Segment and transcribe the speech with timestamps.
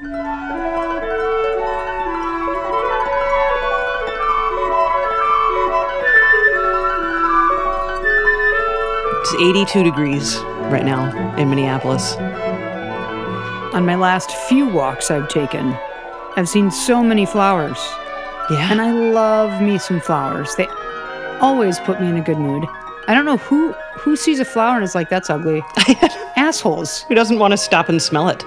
[0.00, 0.10] It's
[9.34, 10.36] 82 degrees
[10.70, 12.14] right now in Minneapolis.
[13.74, 15.76] On my last few walks I've taken,
[16.36, 17.78] I've seen so many flowers.
[18.50, 18.70] Yeah.
[18.70, 20.54] And I love me some flowers.
[20.54, 20.68] They
[21.40, 22.68] always put me in a good mood.
[23.08, 25.64] I don't know who who sees a flower and is like, that's ugly.
[26.36, 27.02] Assholes.
[27.08, 28.44] Who doesn't want to stop and smell it?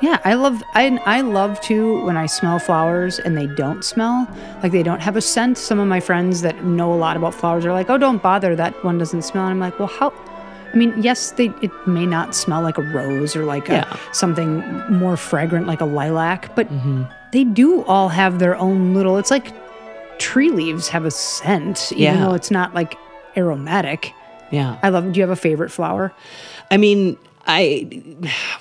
[0.00, 4.28] Yeah, I love I I love to when I smell flowers and they don't smell
[4.62, 5.58] like they don't have a scent.
[5.58, 8.54] Some of my friends that know a lot about flowers are like, "Oh, don't bother,
[8.54, 10.12] that one doesn't smell." And I'm like, "Well, how?"
[10.72, 13.92] I mean, yes, they it may not smell like a rose or like Yeah.
[13.92, 17.02] a, something more fragrant like a lilac, but mm-hmm.
[17.32, 19.16] they do all have their own little.
[19.18, 19.52] It's like
[20.18, 22.20] tree leaves have a scent, even Yeah.
[22.24, 22.96] though it's not like
[23.36, 24.12] aromatic.
[24.50, 24.78] Yeah.
[24.82, 25.12] I love.
[25.12, 26.12] Do you have a favorite flower?
[26.70, 27.16] I mean,
[27.50, 28.02] I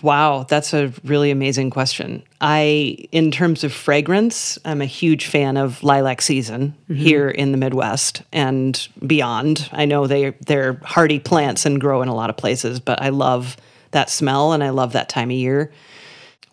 [0.01, 2.23] wow, that's a really amazing question.
[2.39, 6.95] I in terms of fragrance, I'm a huge fan of lilac season mm-hmm.
[6.95, 9.69] here in the Midwest and beyond.
[9.73, 13.09] I know they they're hardy plants and grow in a lot of places, but I
[13.09, 13.57] love
[13.91, 15.71] that smell and I love that time of year.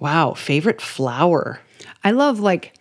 [0.01, 1.61] Wow, favorite flower.
[2.03, 2.75] I love like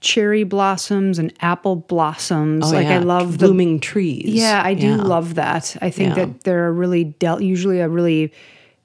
[0.00, 2.66] cherry blossoms and apple blossoms.
[2.66, 4.26] Oh, like I yeah, love the blooming trees.
[4.26, 4.96] Yeah, I do Yeah.
[4.96, 5.74] love that.
[5.80, 6.26] I think Yeah.
[6.26, 8.32] that they're a really del- usually a really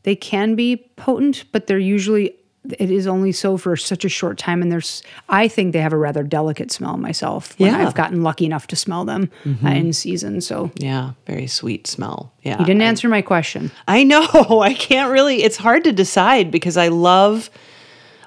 [0.06, 2.36] they can be potent, but they're usually
[2.80, 5.94] it is only so for such a short time and there's I think they have
[5.94, 7.78] a rather delicate smell myself when Yeah.
[7.78, 7.88] Mm-hmm.
[7.88, 9.30] I've gotten lucky enough to smell them
[9.64, 10.42] uh, in season.
[10.42, 12.34] So Yeah, very sweet smell.
[12.42, 12.58] Yeah.
[12.60, 13.70] you didn't answer my question.
[13.88, 14.26] I know.
[14.64, 15.44] I can't really.
[15.44, 17.52] It's hard to decide because I love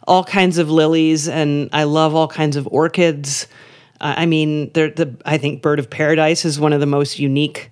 [0.06, 3.49] all kinds of lilies and I love all kinds of orchids.
[4.01, 5.17] Uh, I mean, they're the.
[5.25, 7.71] I think bird of paradise is one of the most unique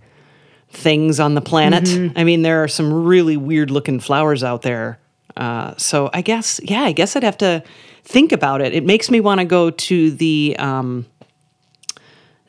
[0.77, 1.89] things on the planet.
[2.17, 4.99] I mean, there are some really weird looking flowers out there.
[5.37, 7.63] Uh, so I guess, yeah, I guess I'd have to
[8.05, 8.75] think about it.
[8.75, 11.07] It makes me want to go to the um,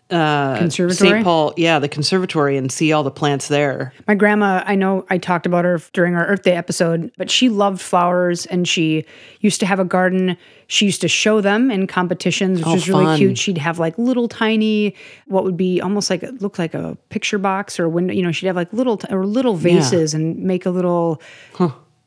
[0.10, 1.10] Uh, conservatory.
[1.10, 1.24] St.
[1.26, 3.92] Paul, yeah, the conservatory and see all the plants there.
[4.08, 7.50] My grandma, I know I talked about her during our Earth Day episode, but she
[7.50, 9.04] loved flowers and she
[9.42, 10.38] used to have a garden.
[10.68, 13.18] She used to show them in competitions, which Oh, was really fun.
[13.18, 13.38] cute.
[13.38, 14.96] She'd have like little tiny,
[15.26, 18.14] what would be almost like it looked like a picture box or a window.
[18.14, 21.22] You know, she'd have like little t- or little vases and make a little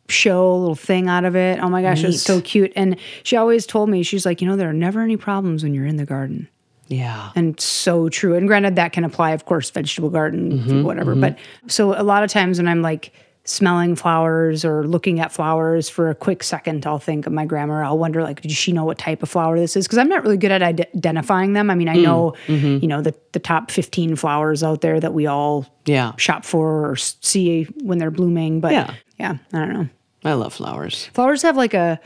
[0.09, 1.61] show, a little thing out of it.
[1.63, 2.73] Oh my gosh, it was so cute.
[2.75, 5.75] And she always told me, she's like, you know, there are never any problems when
[5.75, 6.49] you're in the garden
[6.91, 7.31] Yeah.
[7.37, 8.35] and so true.
[8.35, 11.13] And granted, that can apply, of course, vegetable garden, mm-hmm, whatever.
[11.13, 11.21] Mm-hmm.
[11.21, 13.13] But so a lot of times when I'm like
[13.45, 17.83] smelling flowers or looking at flowers for a quick second, I'll think of my grandma.
[17.85, 19.87] I'll wonder, like, does she know what type of flower this is?
[19.87, 21.71] Because I'm not really good at ide- identifying them.
[21.71, 22.83] I mean, I mm, know, mm-hmm.
[22.83, 26.13] you know, the, the top 15 flowers out there that we all Yeah.
[26.17, 28.61] shop for or see when they're blooming.
[28.61, 28.95] But Yeah.
[29.19, 29.89] yeah, I don't know.
[30.25, 31.07] I love flowers.
[31.15, 31.99] Flowers have like a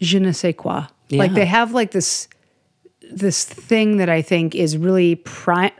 [0.00, 0.86] je ne sais quoi.
[1.12, 2.28] Like they have like this
[3.12, 5.72] this thing that I think is really pri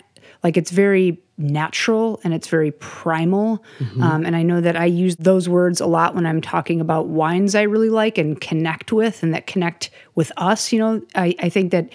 [0.42, 3.64] like it's very natural and it's very primal.
[4.02, 7.08] Um, and I know that I use those words a lot when I'm talking about
[7.08, 10.72] wines I really like and connect with and that connect with us.
[10.72, 11.90] You know, I, I think that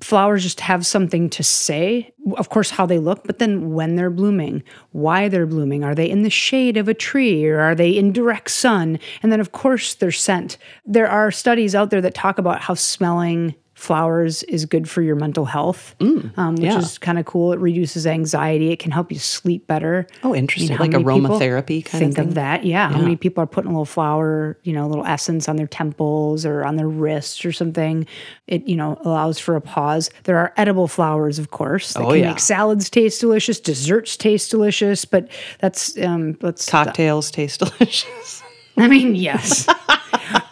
[0.00, 2.12] flowers just have something to say.
[2.36, 4.62] Of course, how they look, but then when they're blooming,
[4.92, 5.84] why they're blooming.
[5.84, 8.98] Are they in the shade of a tree or are they in direct sun?
[9.22, 10.58] And then, of course, their scent.
[10.84, 15.16] There are studies out there that talk about how smelling flowers is good for your
[15.16, 16.78] mental health, um, which yeah.
[16.78, 17.52] is kind of cool.
[17.52, 18.72] It reduces anxiety.
[18.72, 20.06] It can help you sleep better.
[20.24, 20.74] Oh, interesting.
[20.74, 22.64] how Like aromatherapy kind of think of that.
[22.64, 22.90] Yeah.
[22.90, 25.66] How many people are putting a little flower, you know, a little essence on their
[25.66, 28.06] temples or on their wrists or something?
[28.46, 30.08] It, you know, allows for a pause.
[30.24, 32.28] There are edible flowers, of course, that Oh, can yeah.
[32.30, 35.28] make salads taste delicious, desserts taste delicious, but
[35.60, 38.42] that's um let's Cocktails taste delicious.
[38.78, 39.66] I mean, yes.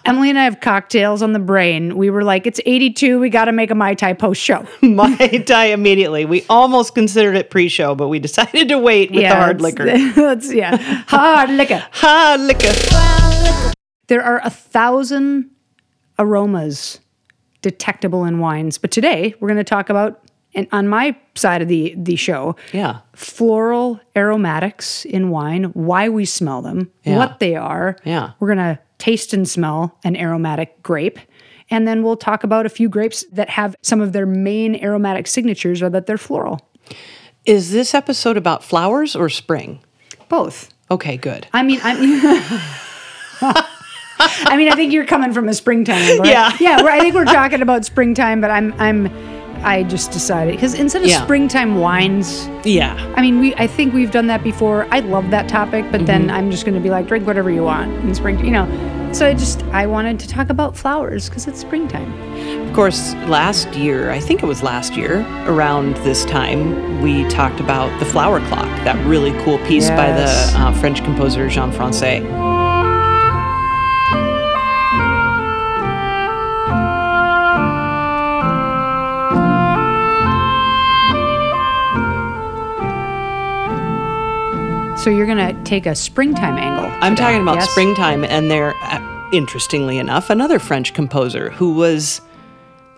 [0.06, 1.96] Emily and I have cocktails on the brain.
[1.96, 4.66] We were like, it's 82, we gotta make a Mai Tai post show.
[4.82, 6.24] My die immediately.
[6.24, 9.84] We almost considered it pre-show, but we decided to wait with the hard liquor.
[10.14, 10.76] That's yeah.
[11.08, 11.86] Hard liquor.
[11.92, 13.72] Hard liquor.
[14.08, 15.50] There are a thousand
[16.18, 17.00] aromas
[17.62, 20.22] detectable in wines, but today we're going to talk about,
[20.54, 22.98] and on my side of the the show, Yeah.
[23.14, 27.16] floral aromatics in wine, why we smell them, Yeah.
[27.18, 27.96] what they are.
[28.04, 28.30] Yeah.
[28.40, 31.18] We're going to taste and smell an aromatic grape.
[31.70, 35.26] And then we'll talk about a few grapes that have some of their main aromatic
[35.26, 36.60] signatures or that they're floral.
[37.46, 39.80] Is this episode about flowers or spring?
[40.28, 40.70] Both.
[40.90, 41.46] Okay, good.
[41.52, 41.98] I mean, I'm.
[44.20, 46.18] I mean, I think you're coming from a springtime.
[46.20, 46.28] right?
[46.28, 46.56] Yeah.
[46.60, 46.76] yeah.
[46.82, 49.06] I think we're talking about springtime, but I'm, I'm,
[49.64, 51.22] I just decided because instead of Yeah.
[51.24, 52.94] springtime wines, Yeah.
[53.16, 54.86] I mean, we, I think we've done that before.
[54.90, 56.36] I love that topic, but then Mm-hmm.
[56.36, 58.44] I'm just going to be like, drink whatever you want in spring.
[58.44, 58.66] You know,
[59.12, 62.10] So I just I wanted to talk about flowers because it's springtime.
[62.68, 67.60] Of course, last year, I think it was last year, around this time, we talked
[67.60, 70.26] about the flower clock, that really cool piece by the
[70.58, 72.22] uh, French composer Jean Françaix.
[85.04, 86.86] So you're gonna take a springtime angle.
[87.02, 87.68] I'm today, talking about yes?
[87.68, 92.22] springtime, and they're, uh, interestingly enough, another French composer who was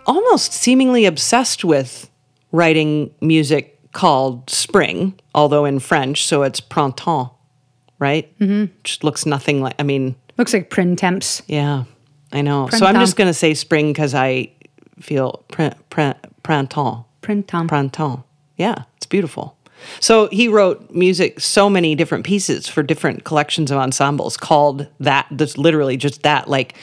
[0.07, 2.09] almost seemingly obsessed with
[2.53, 7.33] writing music called spring, although in French, so it's printemps,
[7.99, 8.39] right?
[8.39, 8.73] Mm-hmm.
[8.85, 11.43] Just looks nothing like, I mean, Looks like printemps.
[11.49, 11.87] yeah,
[12.33, 12.69] I know.
[12.69, 14.53] So I'm just going to say spring because I
[15.01, 16.15] feel prin, prin,
[16.45, 17.05] printemps.
[17.21, 17.69] Printemps.
[17.69, 18.23] Printemps.
[18.57, 19.56] Yeah, it's beautiful.
[20.01, 25.27] So he wrote music, so many different pieces for different collections of ensembles called that.
[25.31, 26.77] That's literally just that, like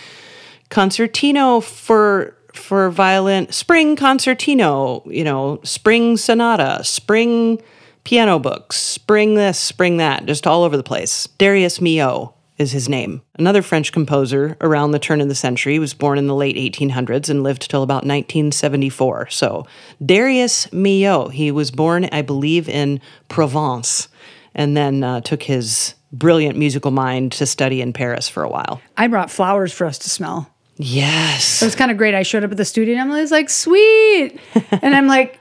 [0.69, 7.61] concertino for for violin, spring concertino, you know, spring sonata, spring
[8.03, 11.27] piano books, spring this, spring that, just all over the place.
[11.37, 13.21] Darius Milhaud is his name.
[13.35, 17.29] Another French composer around the turn of the century, was born in the late 1800s
[17.29, 19.29] and lived till about 1974.
[19.29, 19.65] So,
[20.03, 24.07] Darius Milhaud, he was born, I believe, in Provence
[24.55, 28.81] and then uh, took his brilliant musical mind to study in Paris for a while.
[28.95, 30.49] I brought flowers for us to smell.
[30.77, 31.61] Yes.
[31.61, 32.13] It was kind of great.
[32.13, 34.39] I showed up at the studio and Emily's like, sweet.
[34.71, 35.39] And I'm like,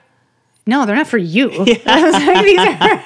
[0.67, 1.51] no, they're not for you.
[1.87, 3.03] I was like, these are,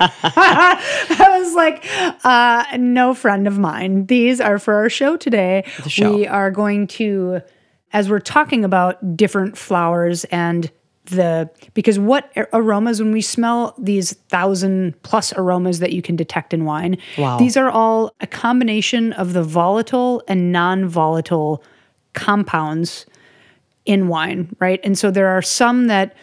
[1.26, 1.85] I was like,
[2.25, 4.06] uh, no friend of mine.
[4.06, 5.64] These are for our show today.
[5.87, 6.14] show.
[6.14, 7.41] We are going to,
[7.93, 10.70] as we're talking about different flowers and
[11.06, 16.52] the, because what aromas, when we smell these thousand plus aromas that you can detect
[16.52, 17.38] in wine, Wow.
[17.38, 21.62] these are all a combination of the volatile and non volatile
[22.12, 23.06] compounds
[23.85, 24.81] in wine, right?
[24.82, 26.17] And so there are some that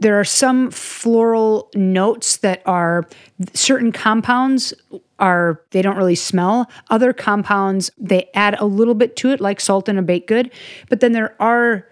[0.00, 3.06] there are some floral notes that are
[3.52, 4.74] certain compounds
[5.18, 6.68] are they don't really smell.
[6.88, 10.50] Other compounds they add a little bit to it like salt in a baked good,
[10.88, 11.86] but then there are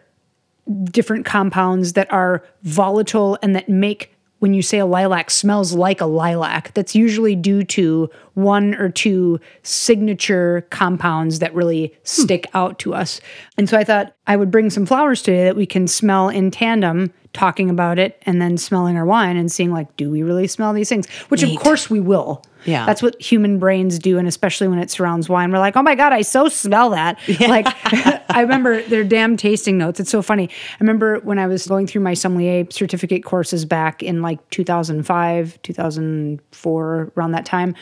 [0.85, 6.01] different compounds that are volatile and that make when you say a lilac smells like
[6.01, 12.79] a lilac that's usually due to one or two signature compounds that really stick out
[12.79, 13.21] to us.
[13.57, 16.51] And so i thought i would bring some flowers today that we can smell in
[16.51, 20.47] tandem talking about it and then smelling our wine and seeing like do we really
[20.47, 21.09] smell these things?
[21.29, 21.57] Which Neat.
[21.57, 22.87] of course we will Yeah.
[22.87, 25.53] that's what human brains do and especially when it surrounds wine.
[25.53, 27.19] We're like oh my god i so smell that.
[27.41, 27.67] Like
[28.31, 30.01] i remember their damn tasting notes.
[30.01, 30.49] It's so funny.
[30.51, 35.63] I remember when i was going through my sommelier certificate courses back in like 2005
[35.63, 37.75] 2004 around that time.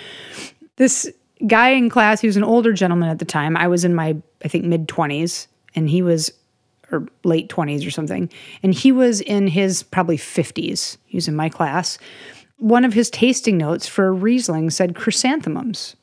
[0.76, 1.10] This
[1.46, 3.56] guy in class he was an older gentleman at the time.
[3.56, 6.32] I was in my i think mid 20s and he was
[6.92, 8.30] or late 20s or something.
[8.62, 11.98] And he was in his probably 50s he was in my class
[12.58, 15.96] one of his tasting notes for a riesling said chrysanthemums.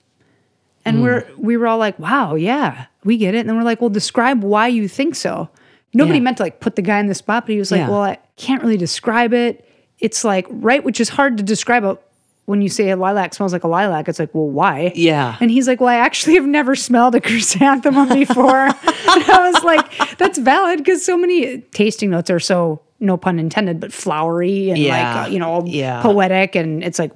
[0.85, 1.41] And we're hmm.
[1.45, 3.39] we were all like wow yeah we get it.
[3.39, 5.49] And then we're like well describe why you think so.
[5.93, 6.23] Nobody Yeah.
[6.23, 7.89] meant to like put the guy in the spot but he was like Yeah.
[7.89, 9.67] well i can't really describe it.
[9.99, 11.97] It's like right which is hard to describe a,
[12.45, 15.37] when you say a lilac smells like a lilac it's like well why Yeah.
[15.39, 19.63] and he's like well i actually have never smelled a chrysanthemum before and i was
[19.63, 24.69] like that's valid because so many tasting notes are so no pun intended but flowery
[24.69, 25.15] and Yeah.
[25.15, 26.01] like uh, you know all Yeah.
[26.01, 27.11] poetic and it's like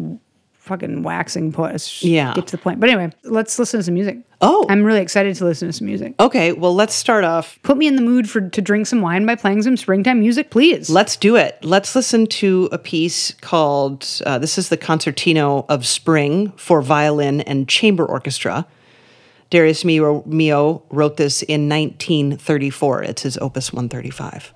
[0.68, 2.34] fucking waxing poets Yeah.
[2.34, 4.66] get to the point but anyway let's listen to some music Oh.
[4.70, 7.58] i'm really excited to listen to some music Okay, well, let's start off.
[7.64, 10.52] put me in the mood for to drink some wine by playing some springtime music
[10.52, 11.58] please Let's do it.
[11.64, 17.42] Let's listen to a piece called uh, This is the Concertino of Spring for Violin
[17.42, 18.68] and Chamber Orchestra.
[19.50, 23.04] Darius Milhaud, Milhaud wrote this in 1934.
[23.04, 24.54] It's his Opus 135.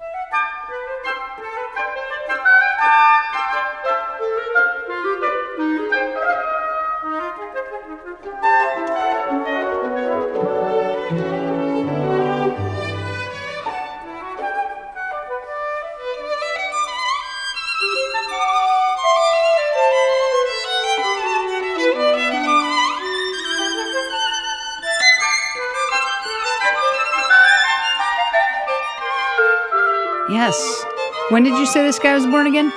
[31.32, 32.74] When did you say this guy was born again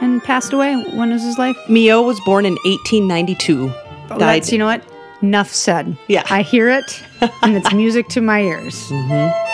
[0.00, 0.74] and passed away?
[0.74, 1.54] When was his life?
[1.68, 3.68] Milhaud was born in 1892.
[3.68, 4.82] Oh, died that's you know what?
[5.20, 5.98] Enough said.
[6.08, 6.24] Yeah.
[6.30, 7.02] i hear it
[7.42, 8.88] and it's music to my ears.
[8.90, 9.49] Oh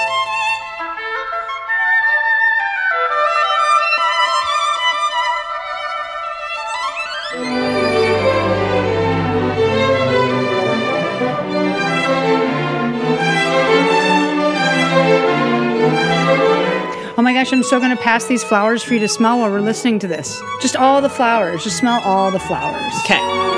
[17.52, 20.08] I'm so going to pass these flowers for you to smell while we're listening to
[20.08, 20.40] this.
[20.60, 21.64] Just all the flowers.
[21.64, 22.92] Just smell all the flowers.
[23.04, 23.55] Okay.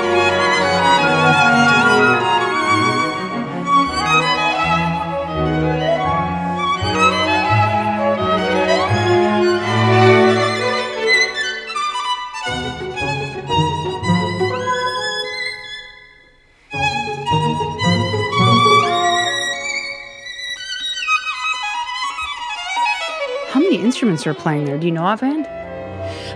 [24.19, 24.77] Instruments are playing there?
[24.77, 25.47] Do you know offhand?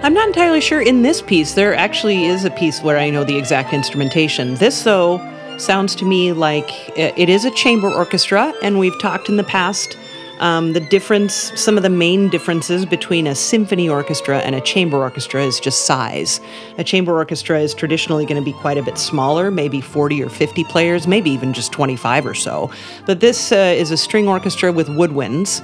[0.03, 1.53] I'm not entirely sure in this piece.
[1.53, 4.55] There actually is a piece where I know the exact instrumentation.
[4.55, 5.19] This, though,
[5.57, 9.97] sounds to me like it is a chamber orchestra, and we've talked in the past
[10.39, 14.97] um, the difference, some of the main differences between a symphony orchestra and a chamber
[14.97, 16.41] orchestra is just size.
[16.77, 20.29] A chamber orchestra is traditionally going to be quite a bit smaller, maybe 40 or
[20.29, 22.71] 50 players, maybe even just 25 or so.
[23.05, 25.61] But this uh, is a string orchestra with woodwinds.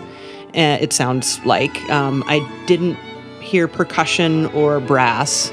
[0.55, 2.95] Uh, it sounds like um, I didn't
[3.41, 5.51] hear percussion or brass.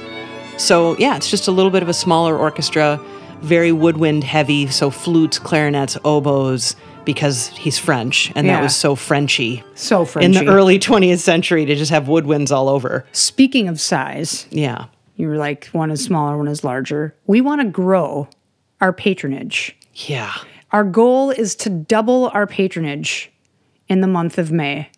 [0.58, 2.98] So, yeah, it's just a little bit of a smaller orchestra,
[3.40, 4.66] very woodwind heavy.
[4.68, 10.24] So, flutes, clarinets, oboes, because he's French, and that was so Frenchy So Frenchy.
[10.38, 13.06] in the early 20th century to just have woodwinds all over.
[13.12, 14.86] Speaking of size, Yeah.
[15.14, 17.14] you were like, one is smaller, one is larger.
[17.26, 18.28] We want to grow
[18.80, 19.76] our patronage.
[19.94, 20.32] Yeah.
[20.72, 23.30] Our goal is to double our patronage
[23.88, 24.90] in the month of May.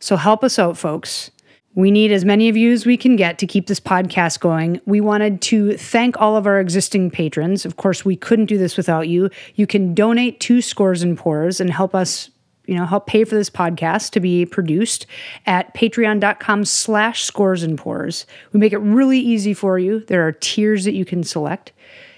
[0.00, 1.30] So help us out, folks.
[1.74, 4.80] We need as many of you as we can get to keep this podcast going.
[4.86, 7.66] We wanted to thank all of our existing patrons.
[7.66, 9.28] Of course, we couldn't do this without you.
[9.56, 12.30] You can donate to Scores and Pours and help us,
[12.64, 15.04] you know, help pay for this podcast to be produced
[15.44, 18.24] at patreon.com slash scores and pours.
[18.52, 20.00] We make it really easy for you.
[20.00, 21.72] There are tiers that you can select.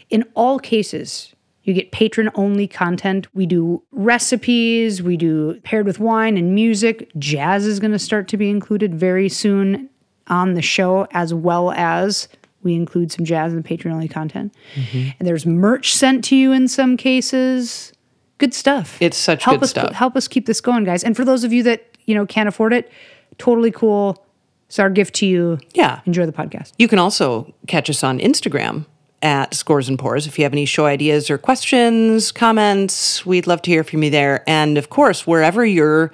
[0.08, 1.34] In all cases,
[1.68, 3.26] you get patron only content.
[3.34, 7.10] We do recipes, we do paired with wine and music.
[7.18, 9.90] Jazz is going to start to be included very soon
[10.28, 12.26] on the show, as well as
[12.62, 14.54] we include some jazz and patron only content.
[14.74, 15.10] Mm-hmm.
[15.18, 17.92] And there's merch sent to you in some cases.
[18.38, 18.96] Good stuff.
[19.00, 19.92] It's such help good us, stuff.
[19.92, 21.04] Help us keep this going, guys.
[21.04, 22.90] And for those of you that you know can't afford it,
[23.36, 24.24] totally cool.
[24.68, 25.58] It's our gift to you.
[25.74, 26.00] Yeah.
[26.06, 26.72] Enjoy the podcast.
[26.78, 28.86] You can also catch us on Instagram
[29.22, 30.26] at Scores and Pours.
[30.26, 34.10] If you have any show ideas or questions, comments, we'd love to hear from you
[34.10, 34.44] there.
[34.48, 36.12] And of course, wherever you're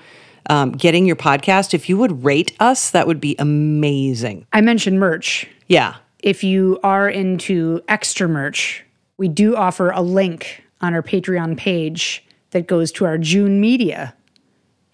[0.50, 4.46] um, getting your podcast, if you would rate us, that would be amazing.
[4.52, 5.46] I mentioned merch.
[5.68, 5.94] Yeah.
[6.20, 8.84] if you are into extra merch,
[9.16, 14.14] we do offer a link on our Patreon page that goes to our June Media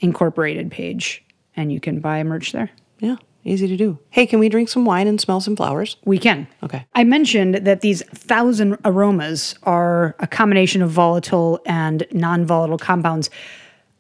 [0.01, 1.23] Incorporated page,
[1.57, 2.71] and you can buy merch there.
[3.01, 3.17] Yeah.
[3.45, 3.99] Easy to do.
[4.11, 5.97] Hey, can we drink some wine and smell some flowers?
[6.05, 6.47] We can.
[6.63, 6.85] Okay.
[6.95, 13.31] I mentioned that these thousand aromas are a combination of volatile and non volatile compounds.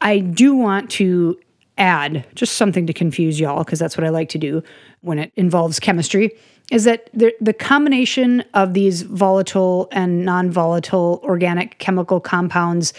[0.02, 1.38] I do want to
[1.78, 4.62] add just something to confuse y'all, because that's what I like to do
[5.00, 6.30] when it involves chemistry,
[6.70, 12.92] is that the, the combination of these volatile and non volatile organic chemical compounds,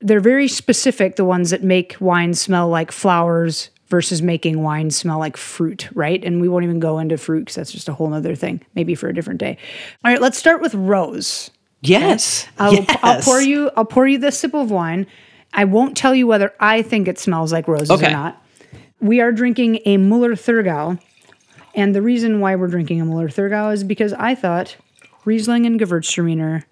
[0.00, 5.18] they're very specific, the ones that make wine smell like flowers versus making wine smell
[5.18, 6.22] like fruit, right?
[6.24, 8.94] And we won't even go into fruit because that's just a whole nother thing, maybe
[8.94, 9.58] for a different day.
[10.04, 11.50] All right, let's start with rose.
[11.82, 12.48] Yes.
[12.58, 12.98] I'll, yes.
[13.02, 13.70] I'll pour you.
[13.76, 15.06] I'll pour you this sip of wine.
[15.52, 18.08] I won't tell you whether I think it smells like roses Okay.
[18.08, 18.42] or not.
[19.00, 20.98] We are drinking a Muller Thurgau,
[21.74, 24.76] and the reason why we're drinking a Muller Thurgau is because I thought
[25.24, 26.64] Riesling and Gewürztraminer.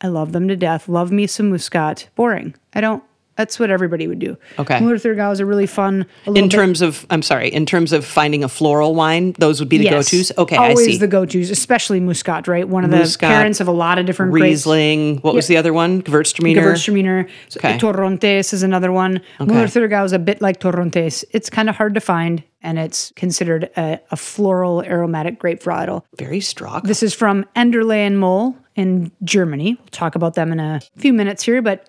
[0.00, 0.88] I love them to death.
[0.88, 2.08] Love me some Muscat.
[2.14, 2.54] Boring.
[2.74, 3.02] I don't.
[3.36, 4.36] That's what everybody would do.
[4.58, 4.80] Okay.
[4.80, 6.06] Muller Thurgau is a really fun.
[6.26, 9.60] A In bit- terms of, I'm sorry, in terms of finding a floral wine, those
[9.60, 10.10] would be the Yes.
[10.10, 10.32] go-tos.
[10.38, 10.96] Okay, always I see.
[10.98, 12.66] the go-tos, especially Muscat, right?
[12.68, 14.66] One of the Muscat, parents of a lot of different grapes.
[14.66, 15.18] Riesling.
[15.18, 16.02] What was the other one?
[16.02, 16.56] Gewürztraminer.
[16.62, 17.28] Gewürztraminer.
[17.58, 17.78] Okay.
[17.78, 19.20] Torrontés is another one.
[19.38, 21.24] Muller Thurgau is a bit like Torrontés.
[21.32, 26.02] It's kind of hard to find, and it's considered a, a floral aromatic grape varietal.
[26.16, 26.80] Very strong.
[26.84, 29.76] This is from Enderle and Moll in Germany.
[29.78, 31.88] We'll talk about them in a few minutes here, but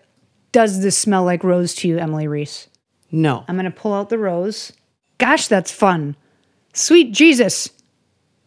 [0.51, 2.67] does this smell like rose to you, Emily Reese?
[3.11, 3.45] no.
[3.47, 4.73] I'm going to pull out the rose.
[5.17, 6.15] Gosh, that's fun.
[6.73, 7.69] Sweet Jesus.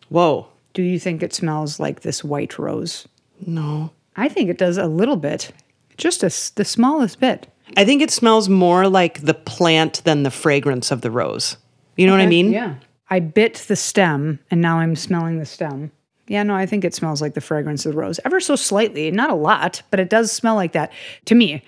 [0.09, 0.49] Whoa.
[0.75, 3.09] Do you think it smells like this white rose?
[3.47, 3.91] No.
[4.17, 5.53] I think it does a little bit,
[5.97, 7.47] just a the smallest bit.
[7.77, 11.57] I think it smells more like the plant than the fragrance of the rose.
[11.97, 12.53] You know what I mean?
[12.53, 12.75] Yeah.
[13.09, 15.91] I bit the stem and now I'm smelling the stem.
[16.29, 18.21] Yeah, no, I think it smells like the fragrance of the rose.
[18.25, 20.93] Ever so slightly, not a lot, but it does smell like that
[21.25, 21.65] to me.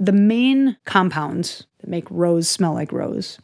[0.00, 3.38] The main compounds that make rose smell like rose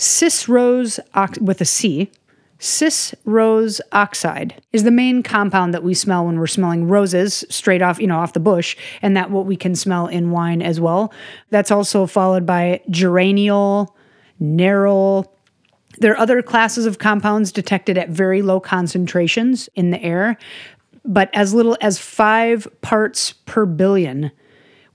[0.00, 2.10] cis rose ox- with a C,
[2.58, 7.82] cis rose oxide is the main compound that we smell when we're smelling roses straight
[7.82, 10.80] off, you know, off the bush, and that what we can smell in wine as
[10.80, 11.12] well.
[11.50, 13.88] That's also followed by geraniol,
[14.40, 15.26] nerol,
[15.98, 20.38] There are other classes of compounds detected at very low concentrations in the air,
[21.04, 24.30] but as little as five parts per billion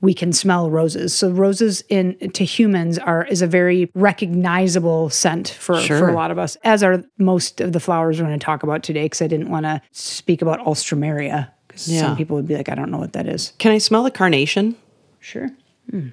[0.05, 1.13] we can smell roses.
[1.13, 5.99] So roses in to humans are is a very recognizable scent for, Sure.
[5.99, 8.63] for a lot of us, as are most of the flowers we're going to talk
[8.63, 9.03] about today.
[9.05, 12.01] Because I didn't want to speak about alstroemeria because Yeah.
[12.01, 13.53] some people would be like, I don't know what that is.
[13.57, 14.75] Can I smell the carnation?
[15.19, 15.49] Sure.
[15.89, 16.09] Hmm.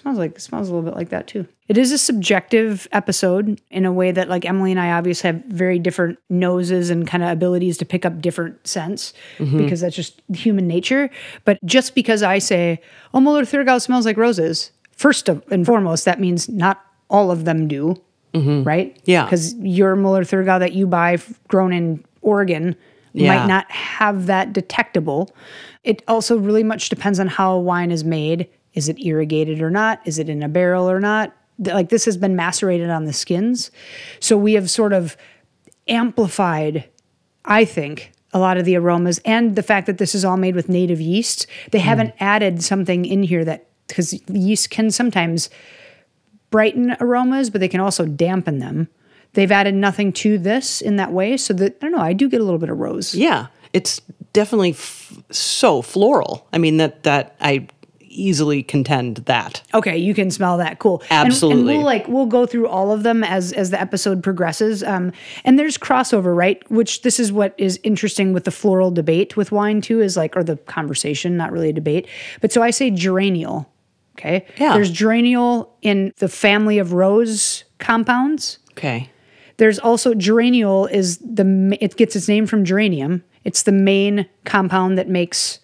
[0.00, 1.46] Smells like smells a little bit like that too.
[1.68, 5.44] It is a subjective episode in a way that like Emily and I obviously have
[5.44, 9.58] very different noses and kind of abilities to pick up different scents mm-hmm.
[9.58, 11.10] because that's just human nature.
[11.44, 12.80] But just because I say,
[13.12, 17.68] "Oh, Muller Thurgau smells like roses," first and foremost, that means not all of them
[17.68, 18.00] do,
[18.32, 18.62] mm-hmm.
[18.64, 18.98] right?
[19.04, 19.24] Yeah.
[19.24, 22.74] Because your Muller Thurgau that you buy grown in Oregon
[23.12, 23.36] Yeah.
[23.36, 25.30] might not have that detectable.
[25.84, 28.48] It also really much depends on how wine is made.
[28.74, 30.00] Is it irrigated or not?
[30.04, 31.34] Is it in a barrel or not?
[31.58, 33.70] Like this has been macerated on the skins.
[34.20, 35.16] So we have sort of
[35.88, 36.88] amplified,
[37.44, 40.54] I think, a lot of the aromas and the fact that this is all made
[40.54, 41.46] with native yeast.
[41.72, 41.86] They hmm.
[41.86, 45.50] haven't added something in here that, because yeast can sometimes
[46.50, 48.88] brighten aromas, but they can also dampen them.
[49.32, 51.36] They've added nothing to this in that way.
[51.36, 53.14] So that, I don't know, I do get a little bit of rose.
[53.14, 54.00] Yeah, it's
[54.32, 56.46] definitely f- so floral.
[56.52, 57.68] I mean that that I
[58.10, 59.62] easily contend that.
[59.72, 60.78] Okay, you can smell that.
[60.78, 61.02] Cool.
[61.10, 61.76] And- And, Absolutely.
[61.76, 64.82] we'll like we'll go through all of them as as the episode progresses.
[64.82, 65.12] Um,
[65.44, 66.62] and there's crossover, right?
[66.70, 70.36] Which this is what is interesting with the floral debate with wine too, is like
[70.36, 72.06] or the conversation, not really a debate.
[72.40, 73.66] But so I say geraniol.
[74.18, 74.44] Okay.
[74.58, 74.74] Yeah.
[74.74, 78.58] There's geraniol in the family of rose compounds.
[78.72, 79.08] Okay.
[79.56, 83.22] There's also geraniol is the it gets its name from geranium.
[83.44, 85.60] It's the main compound that makes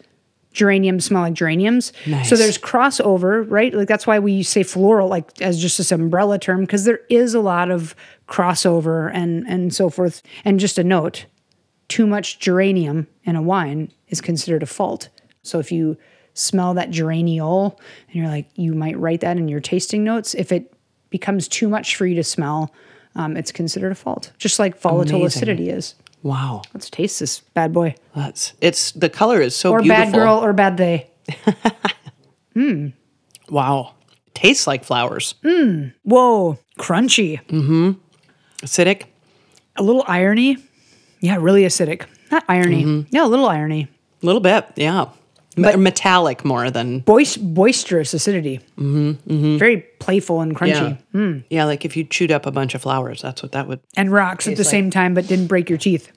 [0.56, 1.92] geraniums smell like geraniums.
[2.06, 2.28] Nice.
[2.28, 3.72] So there's crossover, right?
[3.74, 7.34] Like that's why we say floral like as just this umbrella term because there is
[7.34, 7.94] a lot of
[8.26, 10.22] crossover and and so forth.
[10.44, 11.26] And just a note,
[11.88, 15.10] too much geranium in a wine is considered a fault.
[15.42, 15.96] So if you
[16.32, 17.78] smell that geraniol
[18.08, 20.72] and you're like you might write that in your tasting notes if it
[21.08, 22.74] becomes too much for you to smell
[23.14, 25.38] um, it's considered a fault just like volatile Amazing.
[25.38, 25.94] acidity is
[26.26, 26.62] Wow.
[26.74, 30.04] let's taste this bad boy That's it's the color is so or beautiful.
[30.06, 31.08] bad girl or bad they
[33.48, 33.92] Wow.
[34.34, 35.34] Tastes like flowers.
[35.44, 35.92] Mmm.
[36.02, 37.92] whoa crunchy Mm-hmm.
[38.62, 39.04] Acidic.
[39.76, 40.56] a little irony
[41.20, 43.08] yeah really acidic not irony Mm-hmm.
[43.14, 43.88] yeah a little irony
[44.22, 44.66] A little bit.
[44.76, 45.06] Yeah.
[45.58, 51.40] But metallic more than Boist- boisterous acidity Mm-hmm, very playful and crunchy yeah.
[51.48, 54.12] Yeah, like if you chewed up a bunch of flowers, that's what that would and
[54.12, 56.12] rocks at the same time but didn't break your teeth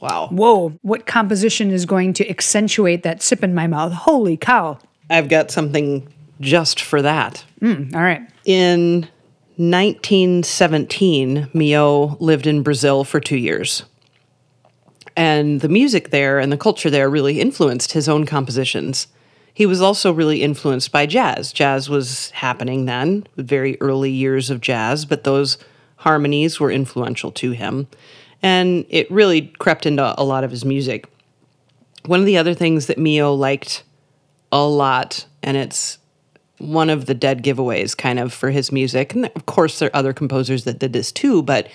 [0.00, 0.28] Wow.
[0.30, 4.78] whoa what composition is going to accentuate that sip in my mouth holy cow
[5.10, 6.06] I've got something
[6.40, 7.44] just for that.
[7.60, 9.08] Mm, all right In
[9.58, 13.82] 1917, Milhaud lived in Brazil for two years.
[15.16, 19.08] And the music there and the culture there really influenced his own compositions.
[19.52, 21.52] He was also really influenced by jazz.
[21.52, 25.58] Jazz was happening then, very early years of jazz, but those
[25.96, 27.88] harmonies were influential to him.
[28.42, 31.06] And it really crept into a lot of his music.
[32.06, 33.82] One of the other things that Milhaud liked
[34.52, 35.98] a lot, and it's
[36.58, 39.14] one of the dead giveaways kind of for his music.
[39.14, 41.68] And of course, there are other composers that did this too, but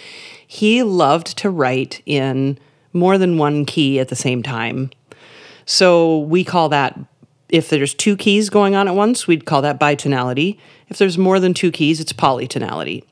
[0.46, 2.58] he loved to write in
[2.92, 4.92] more than one key at the same time.
[5.66, 7.00] So we call that,
[7.50, 10.58] if there's two keys going on at once, we'd call that bitonality.
[10.90, 13.04] If there's more than two keys, it's polytonality.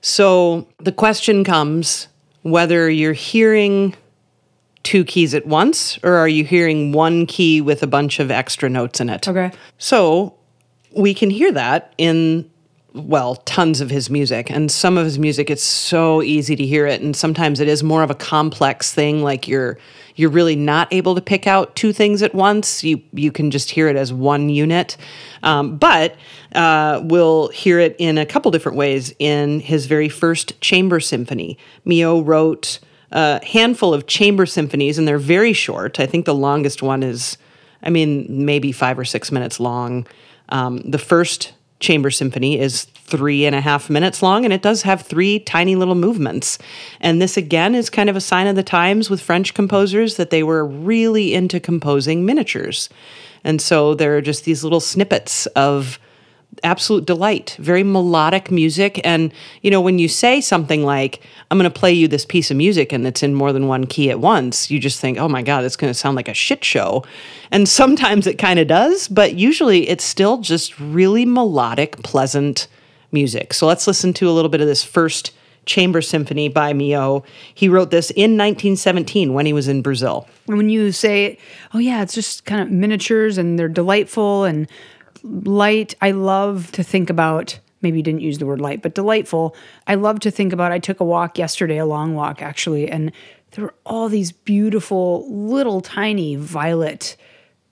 [0.00, 2.08] So the question comes
[2.46, 3.94] whether you're hearing
[4.84, 8.68] two keys at once or are you hearing one key with a bunch of extra
[8.68, 9.26] notes in it?
[9.26, 10.34] okay So
[10.96, 12.48] we can hear that in
[12.94, 14.50] well, tons of his music.
[14.50, 17.82] And some of his music it's so easy to hear it and sometimes it is
[17.82, 19.76] more of a complex thing like you're
[20.16, 22.82] you're really not able to pick out two things at once.
[22.82, 24.96] You you can just hear it as one unit.
[25.42, 26.16] Um, but
[26.54, 31.58] uh, we'll hear it in a couple different ways in his very first chamber symphony.
[31.86, 32.78] Milhaud wrote
[33.12, 36.00] a handful of chamber symphonies and they're very short.
[36.00, 37.38] I think the longest one is
[37.82, 40.06] I mean, maybe five or six minutes long.
[40.48, 44.82] Um, the first chamber symphony is three and a half minutes long, and it does
[44.82, 46.58] have three tiny little movements.
[47.00, 50.30] And this, again, is kind of a sign of the times with French composers that
[50.30, 52.88] they were really into composing miniatures.
[53.44, 56.00] And so there are just these little snippets of
[56.62, 59.00] absolute delight, very melodic music.
[59.04, 59.32] And,
[59.62, 62.56] you know, when you say something like, I'm going to play you this piece of
[62.56, 65.42] music and it's in more than one key at once, you just think, oh my
[65.42, 67.04] God, it's going to sound like a shit show.
[67.50, 72.68] And sometimes it kind of does, but usually it's still just really melodic, pleasant
[73.12, 73.54] music.
[73.54, 75.32] So let's listen to a little bit of this first
[75.66, 77.24] Chamber Symphony by Milhaud.
[77.52, 80.28] He wrote this in 1917 when he was in Brazil.
[80.46, 81.38] And when you say,
[81.74, 84.68] oh, yeah, it's just kind of miniatures and they're delightful and
[85.26, 87.58] light, I love to think about.
[87.82, 89.54] Maybe you didn't use the word light, but delightful.
[89.86, 90.72] I love to think about.
[90.72, 93.12] I took a walk yesterday, a long walk actually, and
[93.52, 97.16] there were all these beautiful little tiny violet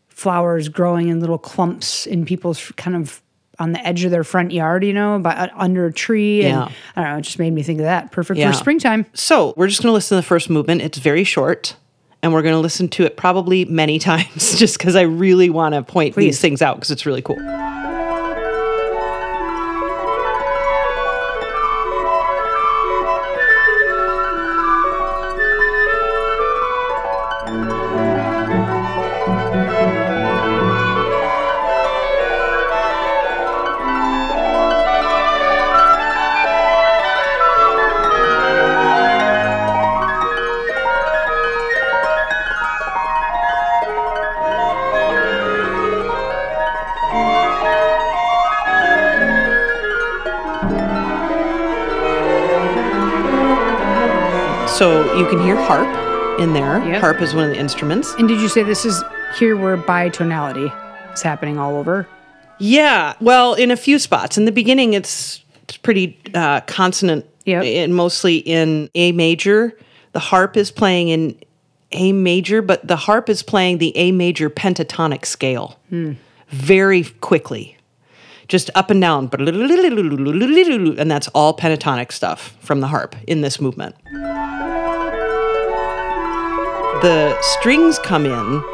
[0.09, 3.21] flowers growing in little clumps in people's kind of
[3.59, 6.43] on the edge of their front yard, you know, by, uh, under a tree.
[6.45, 6.69] And Yeah.
[6.97, 8.11] I don't know, it just made me think of that.
[8.11, 8.51] Perfect Yeah.
[8.51, 9.07] for springtime.
[9.15, 10.83] So we're just going to listen to the first movement.
[10.83, 11.77] It's very short,
[12.25, 15.75] and we're going to listen to it probably many times just because I really want
[15.75, 16.25] to point Please.
[16.25, 17.37] these things out because it's really cool.
[55.67, 56.85] Harp in there.
[56.85, 57.01] Yep.
[57.01, 58.13] Harp is one of the instruments.
[58.19, 59.03] And did you say this is
[59.39, 60.73] here where bitonality
[61.13, 62.07] is happening all over?
[62.59, 64.39] Yeah, well, in a few spots.
[64.39, 67.65] In the beginning, it's, it's pretty uh, consonant, Yep.
[67.65, 69.77] and mostly in A major.
[70.13, 71.37] The harp is playing in
[71.93, 75.79] A major, but the harp is playing the A major pentatonic scale
[76.49, 77.77] very quickly,
[78.49, 83.95] just up and down, and that's all pentatonic stuff from the harp in this movement.
[87.05, 88.65] The strings come in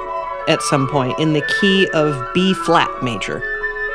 [0.47, 3.43] at some point in the key of B flat major,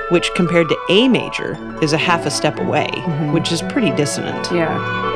[0.10, 3.32] which compared to A major is a half a step away, mm-hmm.
[3.32, 4.52] which is pretty dissonant.
[4.52, 5.15] Yeah.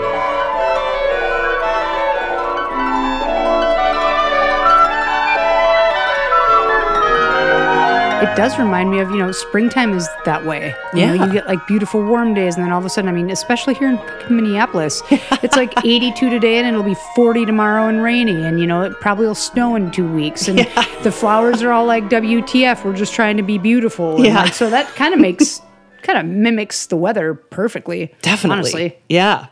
[8.21, 10.75] It does remind me of, you know, springtime is that way.
[10.93, 11.25] You know, Yeah.
[11.25, 13.73] you get like beautiful warm days, and then all of a sudden, I mean, especially
[13.75, 18.41] here in Minneapolis, it's like 82 today and it'll be 40 tomorrow and rainy.
[18.43, 20.47] And, you know, it probably will snow in two weeks.
[20.47, 20.59] And
[21.03, 24.17] the flowers are all like, WTF, we're just trying to be beautiful.
[24.17, 24.43] And Yeah.
[24.43, 25.61] like, so that kind of makes,
[26.01, 28.13] kind of mimics the weather perfectly.
[28.21, 28.57] Definitely.
[28.59, 28.97] Honestly.
[29.07, 29.47] Yeah.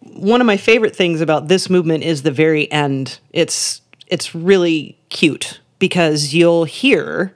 [0.00, 3.18] One of my favorite things about this movement is the very end.
[3.32, 7.34] It's it's really cute because you'll hear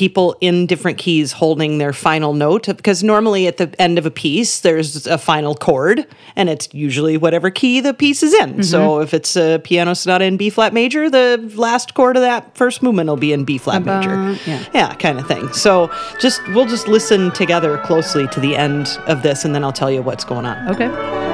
[0.00, 4.10] people in different keys holding their final note because normally at the end of a
[4.10, 8.62] piece there's a final chord and it's usually whatever key the piece is in.
[8.62, 9.02] So mm-hmm.
[9.02, 12.82] if it's a piano sonata in B flat major, the last chord of that first
[12.82, 14.38] movement will be in B flat major.
[14.46, 14.64] Yeah.
[14.72, 15.52] Yeah, kind of thing.
[15.52, 19.70] So just we'll just listen together closely to the end of this and then I'll
[19.70, 20.66] tell you what's going on.
[20.70, 21.29] Okay.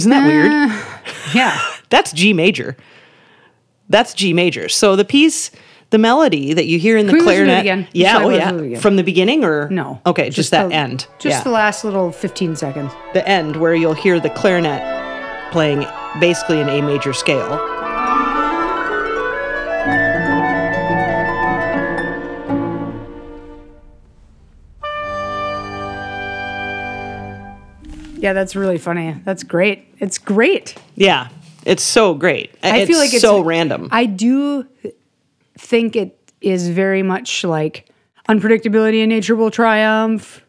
[0.00, 0.50] Isn't that weird?
[0.50, 0.82] Eh.
[1.34, 1.60] Yeah.
[1.90, 2.76] That's G major.
[3.88, 4.68] That's G major.
[4.68, 5.50] So the piece,
[5.90, 7.88] the melody that you hear in the Can we listen to it clarinet, again?
[7.92, 8.80] yeah, Just oh yeah, listen to it again.
[8.80, 10.00] from the beginning or No.
[10.06, 11.06] Okay, just, that the- end.
[11.18, 11.42] Just yeah.
[11.42, 12.92] the last little 15 seconds.
[13.14, 14.80] the end where you'll hear the clarinet
[15.52, 15.84] playing
[16.20, 17.58] basically an A major scale.
[28.20, 29.16] Yeah, that's really funny.
[29.24, 29.86] That's great.
[29.98, 30.74] It's great.
[30.94, 31.28] Yeah,
[31.64, 32.54] it's so great.
[32.62, 33.88] I feel like it's so random.
[33.90, 34.66] I do
[35.58, 37.88] think it is very much like
[38.28, 40.44] unpredictability in nature will triumph.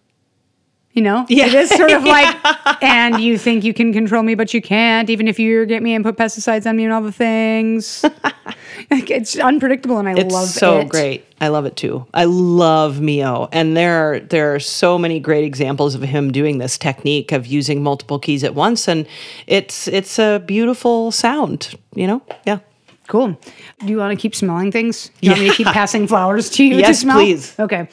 [0.94, 1.46] You know, Yeah.
[1.46, 2.36] it is sort of like,
[2.84, 5.94] and you think you can control me, but you can't, even if you get me
[5.96, 8.04] and put pesticides on me and all the things.
[8.90, 10.84] like, it's unpredictable, and I It's love so it.
[10.84, 11.26] So great.
[11.40, 12.06] I love it too.
[12.14, 16.58] I love Milhaud, and there are there are so many great examples of him doing
[16.60, 19.08] this technique of using multiple keys at once, and
[19.48, 21.76] it's it's a beautiful sound.
[21.96, 22.60] You know, yeah.
[23.08, 23.38] Cool.
[23.80, 25.10] Do you want to keep smelling things?
[25.22, 27.18] Do you want me to keep passing flowers to you to Yes, smell?
[27.18, 27.56] please.
[27.60, 27.90] Okay.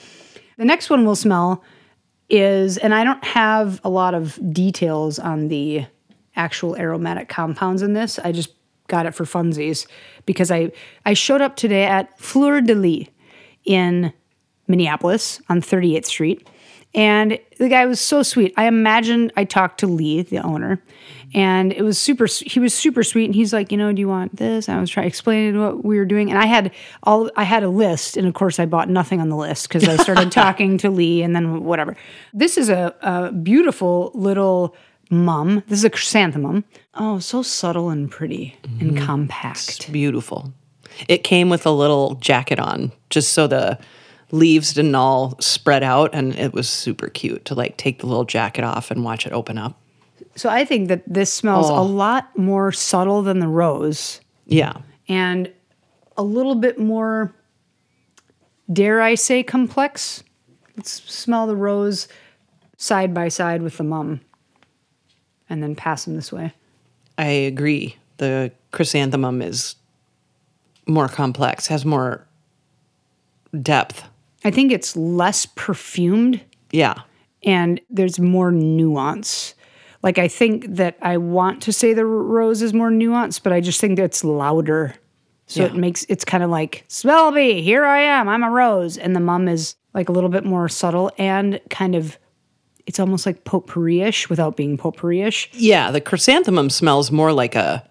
[0.59, 1.65] The next one we'll smell
[2.29, 5.87] is, and I don't have a lot of details on the
[6.37, 8.19] actual aromatic compounds in this.
[8.21, 8.51] I just
[8.89, 9.87] got it for funsies
[10.27, 10.73] because I
[11.07, 13.07] I showed up today at Fleur de Lis
[13.65, 14.13] in
[14.67, 16.49] Minneapolis on 38th Street.
[16.95, 18.55] And the guy was so sweet.
[18.57, 20.83] I imagine I talked to Lee, the owner,
[21.35, 22.27] and it was super.
[22.27, 24.71] He was super sweet, and he's like, you know, do you want this?
[24.71, 26.73] I was trying explaining what we were doing, and I had
[27.03, 27.31] all.
[27.37, 29.97] I had a list, and of course, I bought nothing on the list because I
[30.03, 31.95] started talking to Lee, and then whatever.
[32.33, 34.75] This is a, a beautiful little
[35.11, 35.63] mum.
[35.69, 36.65] This is a chrysanthemum.
[36.95, 39.05] Oh, so subtle and pretty and mm.
[39.05, 39.91] compact.
[39.93, 40.53] Beautiful.
[41.09, 43.79] It came with a little jacket on, just so the
[44.31, 48.25] leaves didn't all spread out, and it was super cute to like take the little
[48.25, 49.81] jacket off and watch it open up.
[50.35, 51.83] So I think that this smells a oh.
[51.85, 54.75] lot more subtle than the rose Yeah.
[55.09, 55.53] and
[56.17, 57.35] a little bit more,
[58.73, 60.23] dare I say, complex.
[60.77, 62.09] Let's smell the rose
[62.77, 64.21] side by side with the mum
[65.51, 66.53] and then pass them this way.
[67.17, 67.97] I agree.
[68.19, 69.77] The chrysanthemum is
[70.87, 72.27] more complex, has more
[73.63, 74.05] depth.
[74.45, 76.41] I think it's less perfumed
[76.73, 76.95] Yeah.
[77.45, 79.55] and there's more nuance.
[80.03, 83.61] Like I think that I want to say the rose is more nuanced, but I
[83.61, 84.95] just think that it's louder.
[85.47, 88.99] So it makes it's kind of like smell me, here I am, I'm a rose,
[88.99, 92.19] and the mum is like a little bit more subtle and kind of
[92.89, 95.51] it's almost like potpourri-ish without being potpourri-ish.
[95.53, 97.87] Yeah, the chrysanthemum smells more like a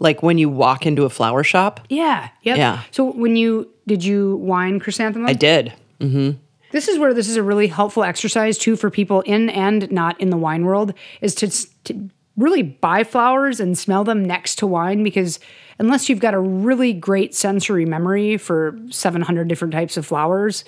[0.00, 1.80] like when you walk into a flower shop.
[1.88, 2.58] Yeah, yep.
[2.58, 2.82] Yeah.
[2.90, 5.28] So when you did you wine chrysanthemum?
[5.28, 5.72] I did.
[6.00, 6.38] Mm-hmm.
[6.72, 10.20] This is where this is a really helpful exercise too for people in and not
[10.20, 11.48] in the wine world is to,
[11.84, 15.38] to really buy flowers and smell them next to wine because
[15.78, 20.64] unless you've got a really great sensory memory for 700 different types of flowers,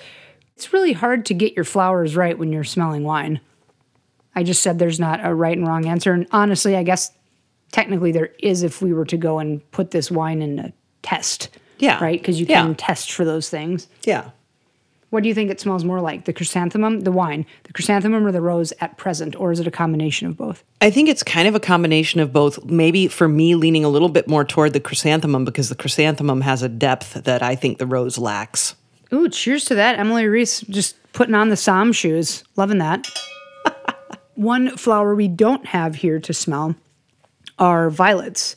[0.55, 3.41] it's really hard to get your flowers right when you're smelling wine.
[4.37, 7.11] I just said there's not a right and wrong answer and honestly, I guess
[7.71, 10.71] technically there is if we were to go and put this wine in a
[11.01, 11.49] test.
[11.79, 11.97] Yeah.
[12.03, 12.19] Right?
[12.21, 12.61] Because you Yeah.
[12.61, 13.87] can test for those things.
[14.03, 14.29] Yeah.
[15.09, 16.25] What do you think it smells more like?
[16.25, 19.35] The chrysanthemum, the wine, the chrysanthemum, or the rose at present?
[19.39, 20.63] Or is it a combination of both?
[20.81, 22.63] I think it's kind of a combination of both.
[22.65, 26.61] Maybe for me, leaning a little bit more toward the chrysanthemum because the chrysanthemum has
[26.61, 28.75] a depth that I think the rose lacks.
[29.13, 29.97] Ooh, cheers to that.
[29.97, 32.43] Emily Reese just putting on the somm shoes.
[32.55, 33.07] Loving that.
[34.37, 36.75] One flower we don't have here to smell
[37.57, 38.55] are violets.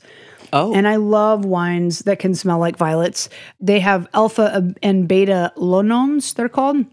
[0.53, 3.29] Oh, And I love wines that can smell like violets.
[3.61, 6.85] They have alpha and beta ionones, they're called,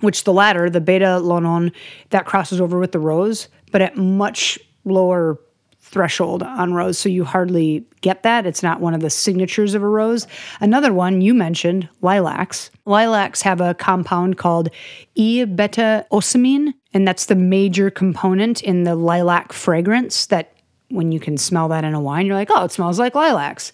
[0.00, 1.72] which the latter, the beta ionone,
[2.10, 5.38] that crosses over with the rose, but at much lower
[5.80, 6.98] threshold on rose.
[6.98, 8.44] So you hardly get that.
[8.44, 10.26] It's not one of the signatures of a rose.
[10.60, 12.70] Another one you mentioned, lilacs.
[12.84, 14.68] Lilacs have a compound called
[15.14, 20.54] E beta ocimene, and that's the major component in the lilac fragrance that
[20.88, 23.70] when you can smell that in a wine, you're like, oh, it smells like lilacs.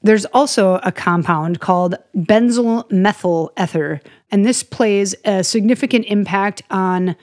[0.00, 4.00] There's also a compound called benzyl methyl ether,
[4.30, 7.16] and this plays a significant impact on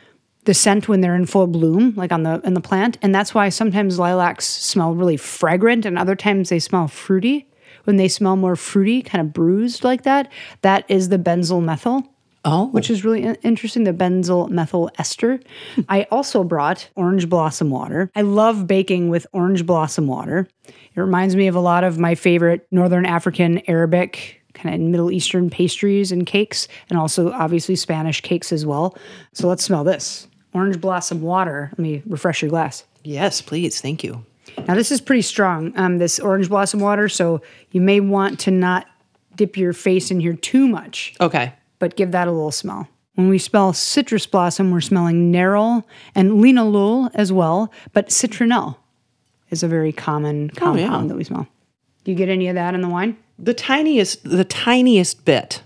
[0.46, 3.34] the scent when they're in full bloom, like on the in the plant, and that's
[3.34, 7.48] why sometimes lilacs smell really fragrant, and other times they smell fruity.
[7.86, 12.11] When they smell more fruity, kind of bruised like that, that is the benzyl methyl
[12.46, 15.40] oh, which is really interesting the benzyl methyl ester.
[15.90, 18.10] I also brought orange blossom water.
[18.16, 20.48] I love baking with orange blossom water.
[20.68, 25.12] It reminds me of a lot of my favorite Northern African, Arabic, kind of Middle
[25.12, 28.98] Eastern pastries and cakes, and also obviously Spanish cakes as well.
[29.34, 31.70] So let's smell this orange blossom water.
[31.72, 32.84] Let me refresh your glass.
[33.04, 33.80] yes, please.
[33.82, 34.26] Thank you.
[34.68, 38.52] Now, this is pretty strong, um, this orange blossom water, so you may want to
[38.52, 38.86] not
[39.38, 41.54] dip your face in here too much Okay.
[41.82, 42.88] But give that a little smell.
[43.16, 45.84] When we smell citrus blossom, we're smelling nerol
[46.16, 48.78] and linalool as well, but citronelle
[49.50, 51.08] is a very common compound yeah.
[51.10, 51.48] that we smell.
[52.04, 53.18] Do you get any of that in the wine?
[53.38, 55.64] The tiniest, the tiniest bit.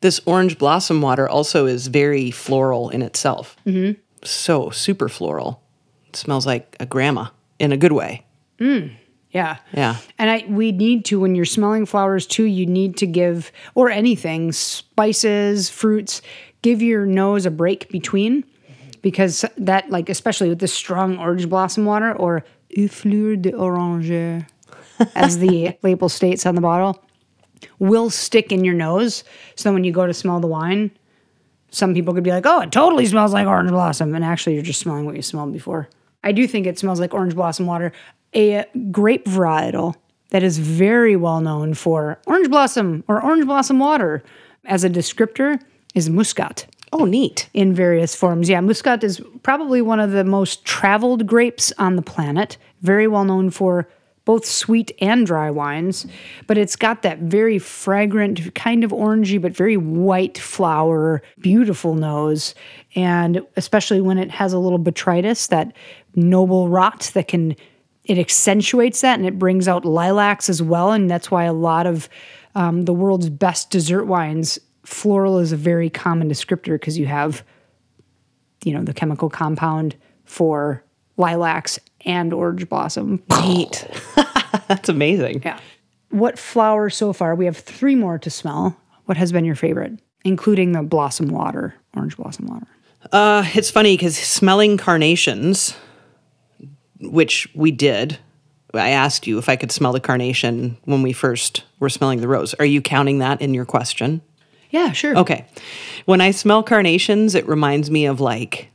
[0.00, 3.56] This orange blossom water also is very floral in itself.
[3.64, 4.00] Mm-hmm.
[4.24, 5.62] So super floral.
[6.08, 7.28] It smells like a grandma
[7.60, 8.26] in a good way.
[9.32, 9.56] Yeah.
[9.72, 9.96] Yeah.
[10.18, 13.90] And I we need to when you're smelling flowers too, you need to give or
[13.90, 16.22] anything, spices, fruits,
[16.60, 18.44] give your nose a break between
[19.00, 24.46] because that like especially with this strong orange blossom water or effleur d'oranger
[25.14, 27.02] as the label states on the bottle
[27.78, 29.24] will stick in your nose.
[29.56, 30.90] So when you go to smell the wine,
[31.70, 34.62] some people could be like, "Oh, it totally smells like orange blossom," and actually you're
[34.62, 35.88] just smelling what you smelled before.
[36.22, 37.92] I do think it smells like orange blossom water.
[38.34, 39.94] A grape varietal
[40.30, 44.22] that is very well known for orange blossom or orange blossom water
[44.64, 45.60] as a descriptor
[45.94, 47.48] is muscat Oh, neat.
[47.54, 48.48] in various forms.
[48.48, 52.56] Yeah, muscat is probably one of the most traveled grapes on the planet.
[52.82, 53.88] Very well known for
[54.24, 56.06] both sweet and dry wines,
[56.46, 62.54] but it's got that very fragrant, kind of orangey, but very white flower, beautiful nose.
[62.94, 65.74] And especially when it has a little botrytis, that
[66.14, 67.56] noble rot that can,
[68.04, 70.92] it accentuates that and it brings out lilacs as well.
[70.92, 72.08] And that's why a lot of
[72.54, 77.44] um, the world's best dessert wines, floral is a very common descriptor because you have,
[78.64, 80.84] you know, the chemical compound for
[81.16, 83.22] lilacs and orange blossom.
[83.42, 83.86] Neat.
[84.68, 85.42] That's amazing.
[85.44, 85.58] Yeah.
[86.10, 87.34] What flowers so far?
[87.34, 88.76] We have three more to smell.
[89.06, 92.66] What has been your favorite, including the blossom water, orange blossom water?
[93.10, 95.76] Uh, it's funny because smelling carnations,
[97.02, 98.18] which we did,
[98.74, 102.28] I asked you if I could smell the carnation when we first were smelling the
[102.28, 102.54] rose.
[102.54, 104.22] Are you counting that in your question?
[104.70, 105.16] Yeah, sure.
[105.18, 105.44] Okay.
[106.06, 108.68] When I smell carnations, it reminds me of like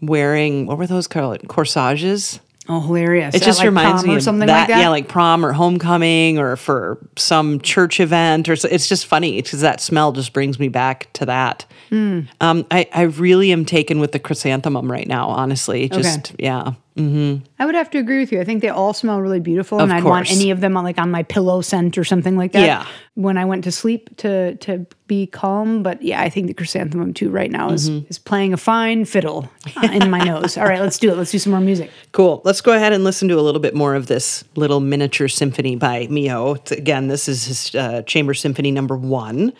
[0.00, 3.34] wearing what were those called corsages Oh, hilarious!
[3.34, 4.78] it At, just like, reminds me of something that, like that.
[4.80, 9.42] yeah like prom or homecoming or for some church event or so it's just funny
[9.42, 12.20] because that smell just brings me back to that Hmm.
[12.40, 17.64] um, I, I really am taken with the chrysanthemum right now honestly just yeah I
[17.66, 18.40] would have to agree with you.
[18.40, 20.84] I think they all smell really beautiful, Of and I'd want any of them on
[20.84, 22.66] like on my pillow scent or something like that.
[22.66, 22.86] Yeah.
[23.14, 27.14] When I went to sleep to to be calm, but yeah, I think the chrysanthemum
[27.14, 28.06] too right now is Mm-hmm.
[28.10, 30.58] is playing a fine fiddle uh, in my nose.
[30.58, 31.16] All right, let's do it.
[31.16, 31.90] Let's do some more music.
[32.12, 32.42] Cool.
[32.44, 35.76] Let's go ahead and listen to a little bit more of this little miniature symphony
[35.76, 36.56] by Milhaud.
[36.56, 39.52] It's- Again, this is his uh, chamber symphony number one.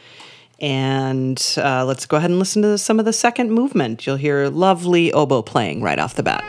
[0.60, 4.06] And uh, let's go ahead and listen to some of the second movement.
[4.06, 6.44] You'll hear lovely oboe playing right off the bat.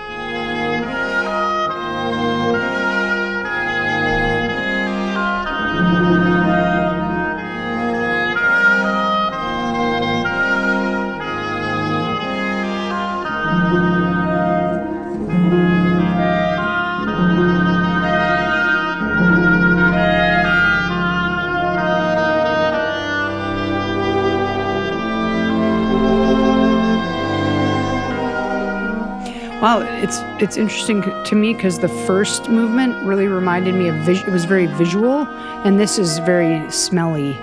[30.04, 34.32] It's it's interesting to me because the first movement really reminded me of vis- it
[34.32, 35.26] was very visual,
[35.66, 37.34] and this is very smelly.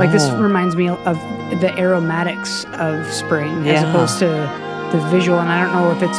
[0.00, 0.42] Like this Oh.
[0.42, 1.16] reminds me of
[1.60, 4.26] the aromatics of spring as opposed to
[4.92, 5.38] the visual.
[5.38, 6.18] And I don't know if it's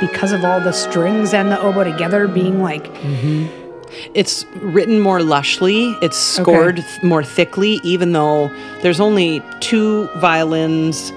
[0.00, 3.46] because of all the strings and the oboe together being like mm-hmm.
[4.14, 5.98] It's written more lushly.
[6.00, 8.48] It's scored th- more thickly, even though
[8.82, 11.12] there's only two violins,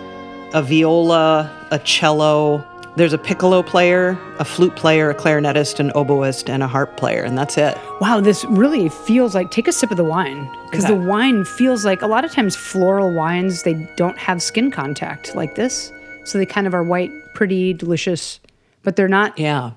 [0.55, 2.65] a viola, a cello.
[2.95, 7.23] There's a piccolo player, a flute player, a clarinetist, an oboist, and a harp player,
[7.23, 7.75] and that's it.
[7.99, 11.85] wow, this really feels like take a sip of the wine because the wine feels
[11.85, 15.91] like a lot of times floral wines they don't have skin contact like this,
[16.23, 18.39] so they kind of are white, pretty, delicious,
[18.83, 19.71] but they're not Yeah,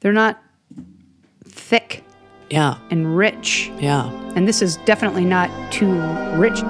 [0.00, 0.42] they're not
[1.44, 2.02] thick
[2.48, 3.70] yeah, and rich.
[3.78, 4.08] yeah.
[4.34, 5.92] And this is definitely not too
[6.38, 6.60] rich.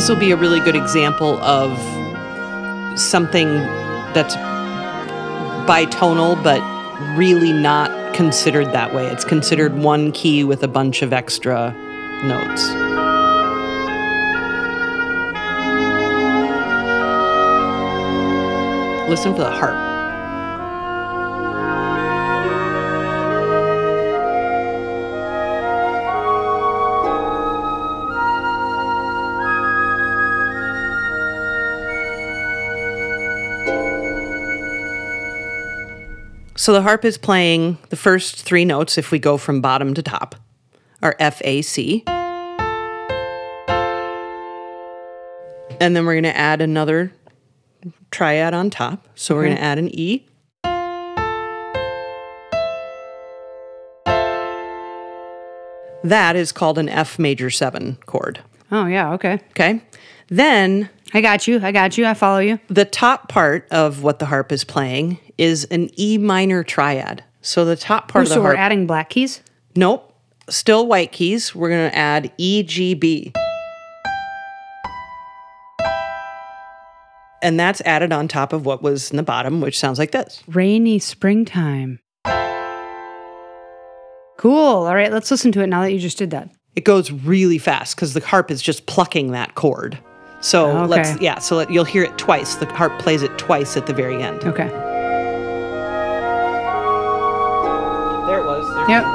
[0.00, 1.78] This will be a really good example of
[2.98, 3.48] something
[4.14, 4.34] that's
[5.68, 6.58] bitonal, but
[7.18, 9.06] really not considered that way.
[9.08, 11.74] It's considered one key with a bunch of extra
[12.24, 12.70] notes.
[19.10, 19.99] Listen for the harp.
[36.70, 40.04] So the harp is playing the first three notes if we go from bottom to
[40.04, 40.36] top
[41.02, 42.04] are F, A, C.
[45.80, 47.12] And then we're going to add another
[48.12, 49.08] triad on top.
[49.16, 50.24] So we're going to add an E.
[56.04, 58.42] That is called an F major 7 chord.
[58.70, 59.40] Oh yeah, okay.
[59.50, 59.82] Okay.
[60.28, 61.60] Then I got you.
[61.62, 62.06] I got you.
[62.06, 62.58] I follow you.
[62.68, 67.24] the top part of what the harp is playing is an E minor triad.
[67.42, 68.54] So the top part Oh, of the so harp.
[68.54, 69.40] we're adding black keys.
[69.74, 70.14] Nope.
[70.48, 71.54] Still white keys.
[71.54, 73.32] We're going to add E, G, B.
[77.42, 80.42] And that's added on top of what was in the bottom, which sounds like this.
[80.46, 81.98] Rainy springtime.
[84.36, 84.52] Cool.
[84.86, 86.50] All right, let's listen to it now that you just did that.
[86.76, 89.98] It goes really fast because the harp is just plucking that chord.
[90.40, 90.86] So oh, Okay.
[90.86, 92.54] let's, yeah, so let- you'll hear it twice.
[92.56, 94.44] The harp plays it twice at the very end.
[94.44, 94.68] Okay.
[98.26, 98.74] There it was.
[98.74, 99.02] There's Yep.
[99.04, 99.10] the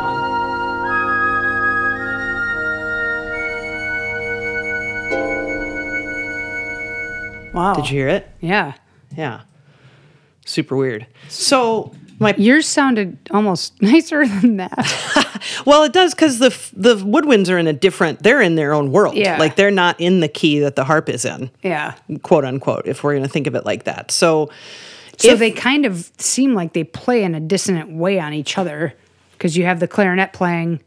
[7.54, 7.74] wow.
[7.76, 8.30] Did you hear it?
[8.42, 8.74] Yeah.
[9.16, 9.42] Yeah.
[10.46, 11.08] Super weird.
[11.30, 14.74] So my Yours sounded almost nicer than that.
[15.66, 18.24] well, it does because the the woodwinds are in a different.
[18.24, 19.16] They're in their own world.
[19.16, 19.38] Yeah.
[19.38, 21.96] Like they're not in the key that the harp is in, yeah.
[22.24, 22.88] quote unquote.
[22.88, 24.12] If we're going to think of it like that.
[24.12, 24.50] So.
[25.18, 28.58] So if- they kind of seem like they play in a dissonant way on each
[28.58, 28.94] other
[29.32, 30.82] because you have the clarinet playing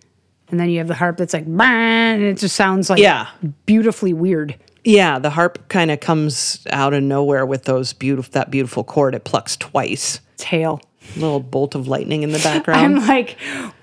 [0.51, 3.29] and then you have the harp that's like and it just sounds like Yeah.
[3.65, 4.55] beautifully weird.
[4.85, 9.15] Yeah, the harp kind of comes out of nowhere with those beautiful that beautiful chord.
[9.15, 10.21] It plucks twice.
[10.37, 10.81] Tail.
[11.17, 12.81] little bolt of lightning in the background.
[13.01, 13.37] I'm like,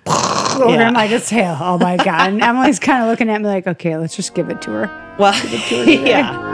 [0.08, 0.88] over Yeah.
[0.88, 1.58] I'm like, it's tail.
[1.60, 2.30] Oh my God.
[2.30, 5.16] And Emily's kind of looking at me like, okay, let's just give it to her.
[5.18, 5.34] well,
[5.88, 6.54] yeah.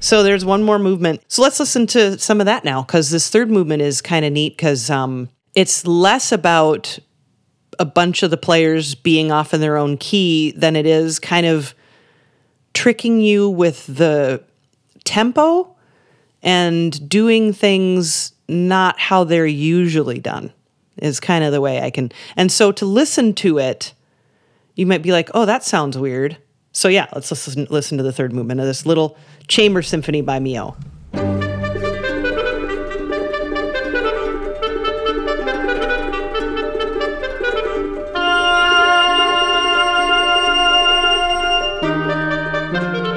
[0.00, 1.22] So there's one more movement.
[1.28, 4.34] So let's listen to some of that now, because this third movement is kind of
[4.34, 6.98] neat because um, it's less about
[7.78, 11.46] a bunch of the players being off in their own key than it is kind
[11.46, 11.74] of
[12.72, 14.42] tricking you with the
[15.04, 15.74] tempo
[16.42, 20.52] and doing things not how they're usually done
[20.98, 22.12] is kind of the way I can.
[22.36, 23.94] And so to listen to it,
[24.74, 26.36] you might be like, "Oh, that sounds weird."
[26.72, 29.16] So yeah, let's listen listen to the third movement of this little
[29.48, 31.43] chamber symphony by Milhaud.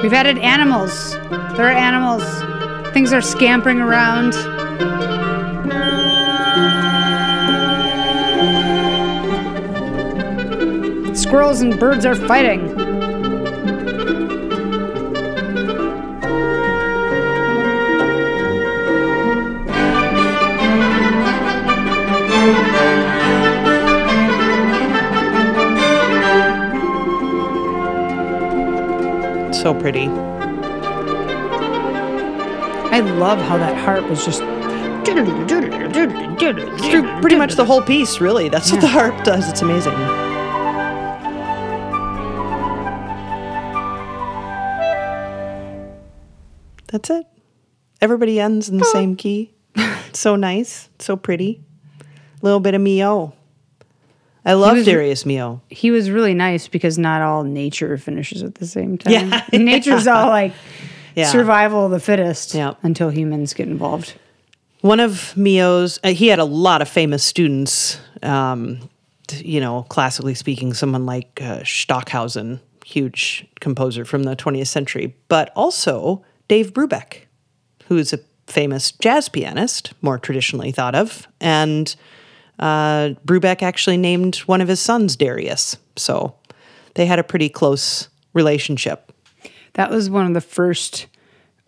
[0.08, 1.12] We've added animals.
[1.28, 2.24] There are animals.
[2.94, 4.32] Things are scampering around.
[11.14, 12.77] Squirrels and birds are fighting.
[29.68, 30.08] So pretty.
[32.88, 34.38] I love how that harp was just.
[36.88, 38.48] Through pretty much the whole piece, really.
[38.48, 39.46] That's what the harp does.
[39.50, 39.92] It's amazing.
[46.86, 47.26] That's it.
[48.00, 49.52] Everybody ends in the same key.
[50.14, 50.88] So nice.
[50.98, 51.60] So pretty.
[52.00, 52.06] A
[52.40, 53.34] little bit of Milhaud.
[54.48, 55.60] I love was- Darius Milhaud.
[55.68, 59.12] He was really nice because not all nature finishes at the same time.
[59.12, 59.44] Yeah.
[59.58, 60.52] Nature's all like
[61.14, 61.26] Yeah.
[61.30, 62.74] survival of the fittest Yeah.
[62.82, 64.14] until humans get involved.
[64.80, 67.98] One of Milhaud's, uh, he had a lot of famous students.
[68.22, 68.88] Um,
[69.26, 75.14] t- you know, classically speaking, someone like uh, Stockhausen, huge composer from the 20th century,
[75.28, 77.26] but also Dave Brubeck,
[77.88, 81.26] who's a famous jazz pianist, more traditionally thought of.
[81.40, 81.94] And
[82.58, 85.76] uh, Brubeck actually named one of his sons Darius.
[85.96, 86.34] So
[86.94, 89.12] they had a pretty close relationship.
[89.74, 91.06] That was one of the first,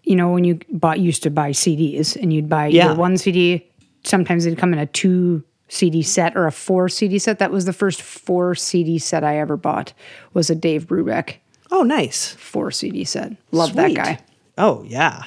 [0.05, 2.87] you know, when you bought used to buy CDs and you'd buy Yeah.
[2.91, 3.67] either one CD,
[4.05, 7.39] sometimes they'd come in a two CD set or a four CD set.
[7.39, 9.93] That was the first four CD set I ever bought
[10.35, 11.35] was a Dave Brubeck
[11.71, 12.33] Oh, nice.
[12.35, 13.33] four CD set.
[13.53, 14.19] Love that guy.
[14.59, 15.25] Oh, yeah.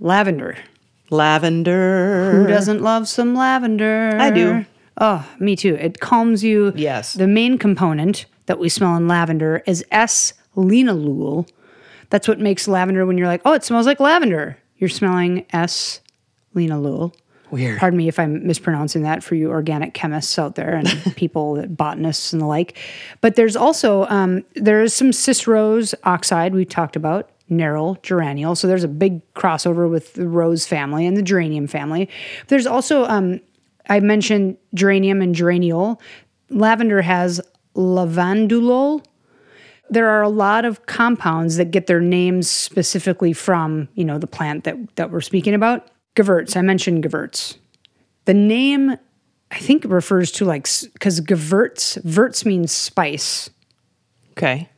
[0.00, 0.56] Lavender.
[1.10, 2.32] Lavender.
[2.32, 4.16] Who doesn't love some lavender?
[4.18, 4.66] I do.
[5.00, 5.74] Oh, me too.
[5.76, 6.72] It calms you.
[6.74, 7.14] Yes.
[7.14, 11.48] The main component that we smell in lavender is S linalool.
[12.10, 14.58] That's what makes lavender when you're like, oh, it smells like lavender.
[14.76, 16.00] You're smelling S
[16.54, 17.14] linalool.
[17.50, 17.78] Weird.
[17.78, 21.76] Pardon me if I'm mispronouncing that for you organic chemists out there and people, that
[21.76, 22.76] botanists and the like.
[23.20, 28.56] But there's also um, there is some cis-rose oxide we talked about, Nerol, geraniol.
[28.56, 32.08] So there's a big crossover with the rose family and the geranium family.
[32.48, 33.40] There's also um,
[33.88, 36.00] I mentioned geranium and geraniol.
[36.50, 37.40] Lavender has
[37.74, 39.04] lavandulol.
[39.90, 44.26] There are a lot of compounds that get their names specifically from, you know, the
[44.26, 45.88] plant that, that we're speaking about.
[46.14, 47.56] Gewurz, I mentioned Gewurz.
[48.26, 48.96] The name,
[49.50, 53.48] I think, refers to like, because Gewurz, Wurz means spice.
[54.32, 54.68] Okay.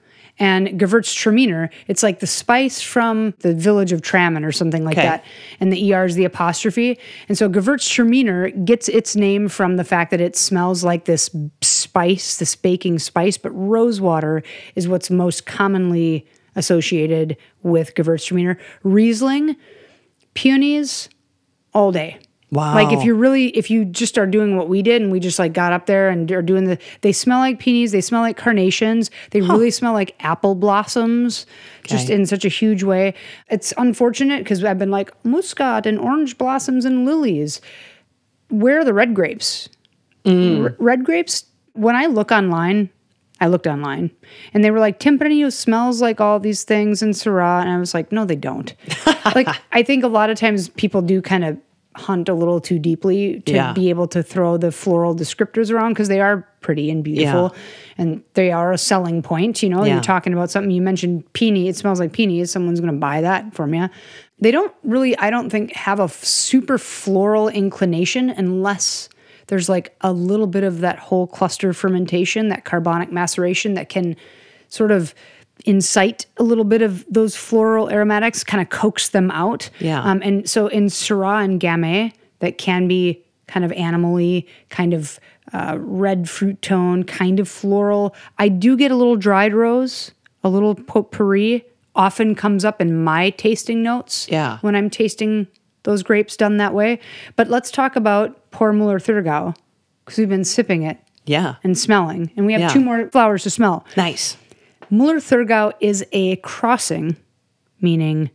[0.41, 5.07] And Gewürztraminer, it's like the spice from the village of Tramin or something like Okay.
[5.07, 5.25] that.
[5.61, 6.99] And the ER is the apostrophe.
[7.29, 11.31] And so Gewürztraminer gets its name from the fact that it smells like this
[11.61, 14.43] spice, this baking spice, but rosewater
[14.75, 16.27] is what's most commonly
[16.57, 18.57] associated with Gewürztraminer.
[18.83, 19.57] Riesling,
[20.35, 21.09] peonies,
[21.75, 22.19] all day.
[22.53, 22.75] Wow.
[22.75, 25.39] Like if you're really if you just are doing what we did and we just
[25.39, 28.37] like got up there and are doing the they smell like peonies, they smell like
[28.37, 31.47] carnations, they really smell like apple blossoms
[31.85, 33.15] just in such a huge way.
[33.51, 37.61] It's unfortunate because I've been like muscat and orange blossoms and lilies.
[38.49, 39.69] Where are the red grapes?
[40.25, 40.65] Mm.
[40.65, 41.45] R- red grapes
[41.75, 42.91] when I look online,
[43.41, 44.11] I looked online
[44.53, 47.95] and they were like Tempranillo smells like all these things in Syrah and I was
[47.95, 48.75] like no they don't.
[49.37, 51.57] like I think a lot of times people do kind of
[51.97, 53.73] hunt a little too deeply to Yeah.
[53.73, 57.55] be able to throw the floral descriptors around because they are pretty and beautiful
[57.99, 59.85] and they are a selling point, you know.
[59.85, 59.95] Yeah.
[59.95, 63.21] You're talking about something you mentioned peony, it smells like peony, someone's going to buy
[63.23, 63.89] that from you.
[64.41, 69.09] They don't really I don't think have a f- super floral inclination unless
[69.49, 74.15] there's like a little bit of that whole cluster fermentation, that carbonic maceration that can
[74.69, 75.13] sort of
[75.67, 79.71] incite a little bit of those floral aromatics, kind of coax them out.
[79.79, 80.03] Yeah.
[80.03, 85.19] Um, and so in Syrah and Gamay, that can be kind of animally, kind of
[85.53, 88.15] uh, red fruit tone, kind of floral.
[88.39, 90.13] I do get a little dried rose,
[90.45, 91.65] a little potpourri
[91.97, 94.59] often comes up in my tasting notes Yeah.
[94.61, 95.49] when I'm tasting
[95.83, 97.01] those grapes done that way.
[97.37, 99.55] But let's talk about Poor Muller Thurgau
[100.05, 101.57] because we've been sipping it Yeah.
[101.65, 102.69] and smelling, and we have Yeah.
[102.69, 103.85] two more flowers to smell.
[103.97, 104.37] Nice.
[104.91, 107.17] Muller Thurgau is a crossing,
[107.81, 108.31] meaning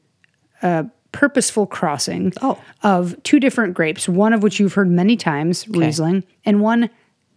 [0.61, 2.57] a purposeful crossing Oh.
[2.83, 6.89] of two different grapes, one of which you've heard many times, Riesling, and one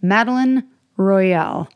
[0.02, 0.64] Madeleine
[0.96, 1.68] Royale.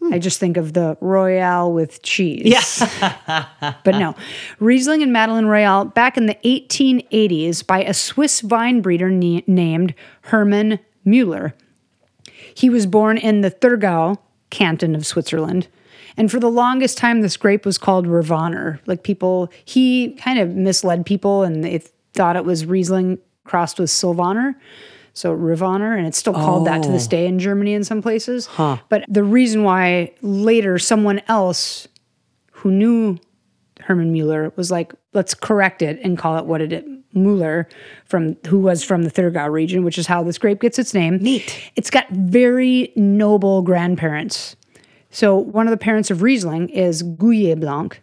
[0.00, 0.14] Hmm.
[0.14, 2.42] I just think of the Royale with cheese.
[2.44, 3.46] Yeah.
[3.84, 4.14] but no.
[4.60, 9.94] Riesling and Madeleine Royale back in the 1880s by a Swiss vine breeder ne- named
[10.22, 11.52] Hermann Müller.
[12.54, 14.18] He was born in the Thurgau
[14.50, 15.68] canton of Switzerland.
[16.16, 18.80] And for the longest time, this grape was called Rivaner.
[18.86, 21.82] Like people, he kind of misled people and they
[22.14, 24.54] thought it was Riesling crossed with Sylvaner.
[25.14, 27.10] So Rivaner, and it's still called that to this oh.
[27.10, 28.48] day in Germany in some places.
[28.88, 31.86] But the reason why later someone else
[32.52, 33.18] who knew
[33.80, 36.84] Herman Mueller was like, let's correct it and call it what it is.
[37.14, 37.68] Mueller
[38.06, 41.18] from who was from the Thurgau region, which is how this grape gets its name.
[41.18, 41.70] Neat.
[41.76, 44.56] It's got very noble grandparents.
[45.12, 48.00] So one of the parents of Riesling is Gouais Blanc,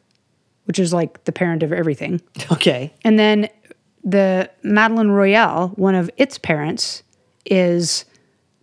[0.66, 2.22] which is like the parent of everything.
[2.51, 2.93] Okay.
[3.03, 3.49] And then
[4.03, 7.03] the Madeleine Royale, one of its parents,
[7.45, 8.05] is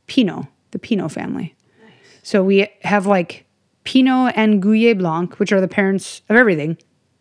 [0.06, 1.54] Pinot, the Pinot family.
[1.82, 1.92] Nice.
[2.22, 3.46] So we have like
[3.84, 6.78] Pinot and Gouais Blanc, which are the parents of everything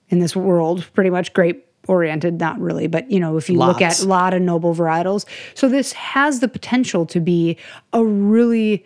[0.09, 3.81] in this world, pretty much grape oriented, not really, but you know, if you look
[3.81, 5.25] at a lot of noble varietals.
[5.53, 7.57] So this has the potential to be
[7.93, 8.85] a really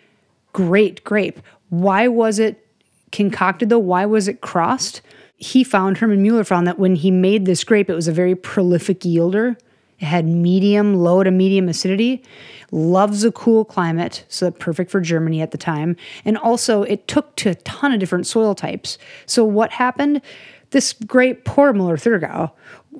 [0.52, 1.40] great grape.
[1.70, 2.66] Why was it
[3.12, 3.78] concocted though?
[3.78, 5.00] Why was it crossed?
[5.36, 8.34] He found, Herman Mueller found that when he made this grape, it was a very
[8.34, 9.56] prolific yielder.
[9.98, 12.22] It had medium, low to medium acidity,
[12.70, 15.96] loves a cool climate, so perfect for Germany at the time.
[16.24, 18.98] And also, it took to a ton of different soil types.
[19.26, 20.22] So, what happened?
[20.70, 22.50] This grape, poor Muller Thurgau,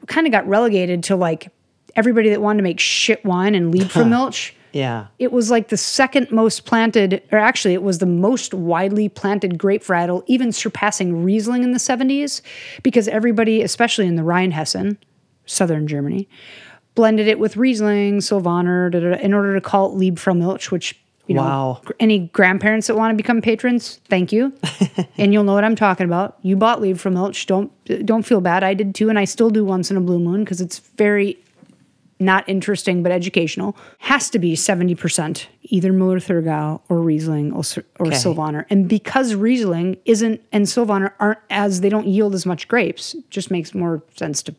[0.06, 1.48] kind of got relegated to like
[1.96, 4.52] everybody that wanted to make shit wine and Liebfraumilch.
[4.72, 5.06] Yeah.
[5.18, 9.58] It was like the second most planted, or actually, it was the most widely planted
[9.58, 12.40] grape varietal, even surpassing Riesling in the 70s,
[12.82, 14.96] because everybody, especially in the Rheinhessen,
[15.46, 16.28] southern Germany,
[16.94, 21.00] blended it with Riesling, Sylvaner, da, da, da, in order to call it Liebfraumilch, which,
[21.26, 21.80] you know, Wow.
[21.98, 24.52] any grandparents that want to become patrons, thank you.
[25.18, 26.38] and you'll know what I'm talking about.
[26.42, 27.46] You bought Liebfraumilch.
[27.46, 27.72] Don't,
[28.04, 28.62] don't feel bad.
[28.64, 31.38] I did too, and I still do once in a blue moon because it's very
[32.20, 37.62] not interesting but educational, has to be 70% either Muller Thurgau or Riesling or,
[37.98, 38.16] or Okay.
[38.16, 38.66] Sylvaner.
[38.70, 43.50] And because Riesling isn't and Sylvaner aren't as they don't yield as much grapes, just
[43.50, 44.54] makes more sense to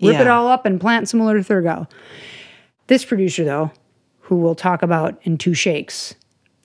[0.00, 1.88] rip it all up and plant some Muller Thurgau.
[2.86, 3.70] This producer, though,
[4.20, 6.14] who we'll talk about in two shakes,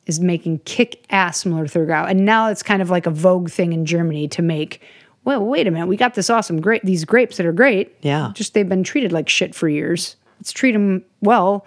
[0.05, 2.09] is making kick ass Muller Thurgau.
[2.09, 4.81] And now it's kind of like a vogue thing in Germany to make.
[5.25, 5.87] Well, wait a minute.
[5.87, 7.95] We got this awesome grape, these grapes that are great.
[8.01, 8.31] Yeah.
[8.33, 10.15] Just they've been treated like shit for years.
[10.39, 11.65] Let's treat them well.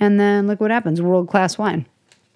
[0.00, 1.86] And then look what happens world class wine.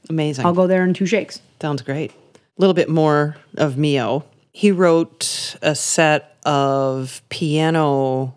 [0.08, 0.46] Amazing.
[0.46, 1.40] I'll go there in two shakes.
[1.60, 2.10] Sounds great.
[2.34, 4.24] A little bit more of Milhaud.
[4.52, 8.34] He wrote a set of piano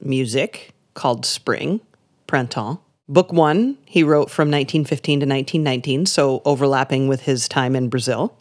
[0.00, 1.80] music called Spring,
[2.26, 2.80] Printemps.
[3.08, 8.36] Book one, he wrote from 1915 to 1919, so overlapping with his time in Brazil.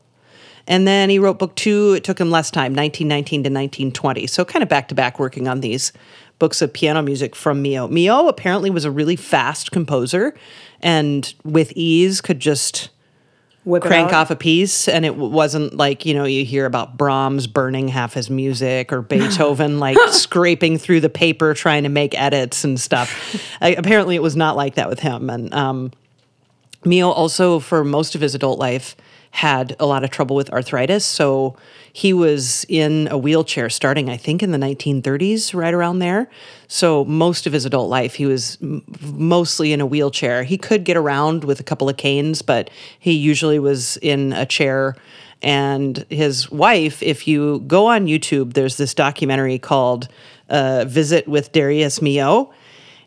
[0.70, 4.28] And then he wrote book two, it took him less time, 1919 to 1920.
[4.28, 5.92] So kind of back to back working on these
[6.38, 7.92] books of piano music from Milhaud.
[7.92, 10.36] Milhaud apparently was a really fast composer
[10.82, 12.90] and with ease could just
[13.66, 17.46] whip crank off a piece and it wasn't like you know you hear about brahms
[17.46, 22.64] burning half his music or beethoven like scraping through the paper trying to make edits
[22.64, 25.92] and stuff I, apparently it was not like that with him and um,
[26.84, 28.96] Milhaud also, for most of his adult life,
[29.32, 31.06] had a lot of trouble with arthritis.
[31.06, 31.56] So
[31.94, 36.30] he was in a wheelchair starting, I think, in the 1930s, right around there.
[36.68, 40.44] So most of his adult life, he was m- mostly in a wheelchair.
[40.44, 42.70] He could get around with a couple of canes, but
[43.00, 44.96] he usually was in a chair.
[45.42, 50.10] And his wife, if you go on YouTube, there's this documentary called
[50.50, 52.52] uh, Visit with Darius Milhaud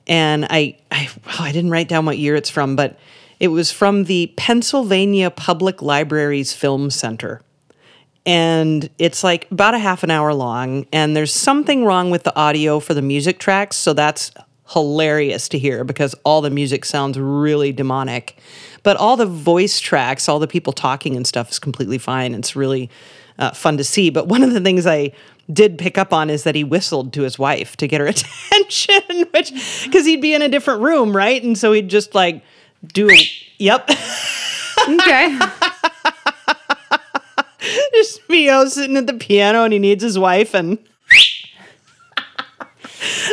[0.06, 2.98] and I, I, oh, I didn't write down what year it's from, but
[3.42, 7.40] it was from the Pennsylvania Public Library's Film Center.
[8.24, 12.34] And it's like about a half an hour long, and there's something wrong with the
[12.36, 14.30] audio for the music tracks, so that's
[14.68, 18.38] hilarious to hear because all the music sounds really demonic.
[18.84, 22.34] But all the voice tracks, all the people talking and stuff is completely fine.
[22.34, 22.90] It's really
[23.40, 24.08] uh, fun to see.
[24.10, 25.10] But one of the things I
[25.52, 28.06] did pick up on is that he whistled to his wife to get her
[28.52, 31.42] attention, which because he'd be in a different room, right?
[31.42, 32.44] And so he'd just like
[32.86, 33.16] do a
[33.58, 35.38] yep, Okay.
[37.94, 40.78] just Milhaud sitting at the piano and he needs his wife and.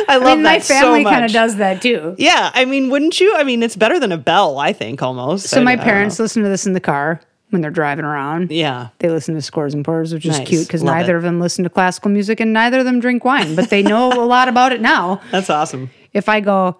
[0.08, 2.14] I love I mean, that my family so kind of does that too.
[2.18, 3.36] Yeah, I mean, wouldn't you?
[3.36, 5.46] I mean, it's better than a bell, I think, almost.
[5.48, 7.20] So I- my parents listen to this in the car
[7.50, 8.50] when they're driving around.
[8.50, 8.88] Yeah.
[8.98, 10.48] They listen to Scores and Pours, which is Nice.
[10.48, 11.18] cute because neither it.
[11.18, 14.12] of them listen to classical music and neither of them drink wine, but they know
[14.12, 15.20] a lot about it now.
[15.30, 15.90] That's awesome.
[16.12, 16.76] If I go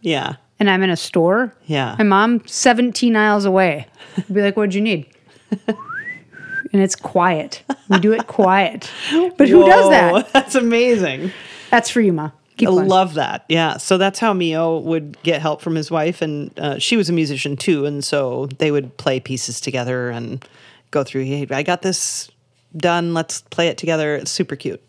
[0.00, 0.36] Yeah.
[0.60, 1.94] And I'm in a store, Yeah.
[1.98, 3.86] my mom 17 miles away,
[4.16, 5.06] I'd be like, "What'd you need?"
[5.66, 7.62] and it's quiet.
[7.88, 8.90] We do it quiet.
[9.36, 10.32] But who does that?
[10.32, 11.32] That's amazing.
[11.70, 12.30] That's for you, ma.
[12.56, 12.88] Keep I going.
[12.88, 13.44] love that.
[13.48, 13.76] Yeah.
[13.76, 16.20] So that's how Milhaud would get help from his wife.
[16.22, 17.86] And uh, she was a musician too.
[17.86, 20.44] And so they would play pieces together and
[20.90, 22.28] go through, hey, I got this
[22.76, 23.14] done.
[23.14, 24.16] Let's play it together.
[24.16, 24.82] It's super cute.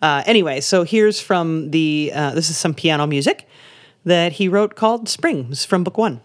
[0.00, 3.48] Uh, anyway, so here's from the, uh, this is some piano music
[4.06, 6.22] that he wrote called Springs from book one.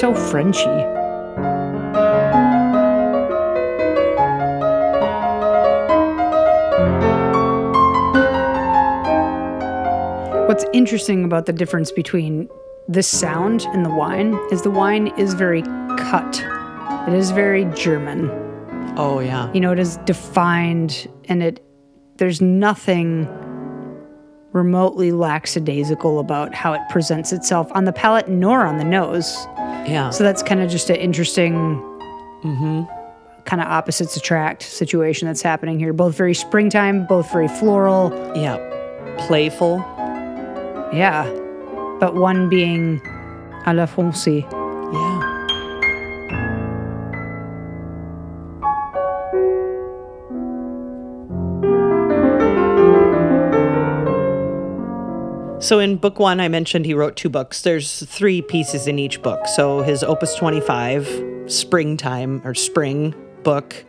[0.00, 0.93] so Frenchy.
[10.54, 12.48] What's interesting about the difference between
[12.86, 15.62] this sound and the wine is the wine is very
[15.98, 16.40] cut.
[17.08, 18.30] It is very German.
[18.96, 19.52] Oh, yeah.
[19.52, 21.60] You know, it is defined and it
[22.18, 23.26] there's nothing
[24.52, 29.34] remotely lackadaisical about how it presents itself on the palate nor on the nose.
[29.88, 30.10] Yeah.
[30.10, 31.54] So that's kind of just an interesting
[32.44, 32.82] mm-hmm.
[33.42, 35.92] kind of opposites attract situation that's happening here.
[35.92, 38.12] Both very springtime, both very floral.
[38.36, 38.70] yeah.
[39.26, 39.93] Playful.
[40.94, 41.24] Yeah.
[41.98, 43.00] But one being
[43.66, 44.42] à la foncée.
[44.92, 45.30] Yeah.
[55.60, 57.62] So in book one, I mentioned he wrote two books.
[57.62, 59.46] There's three pieces in each book.
[59.46, 63.86] So his Opus 25, Springtime or Spring book,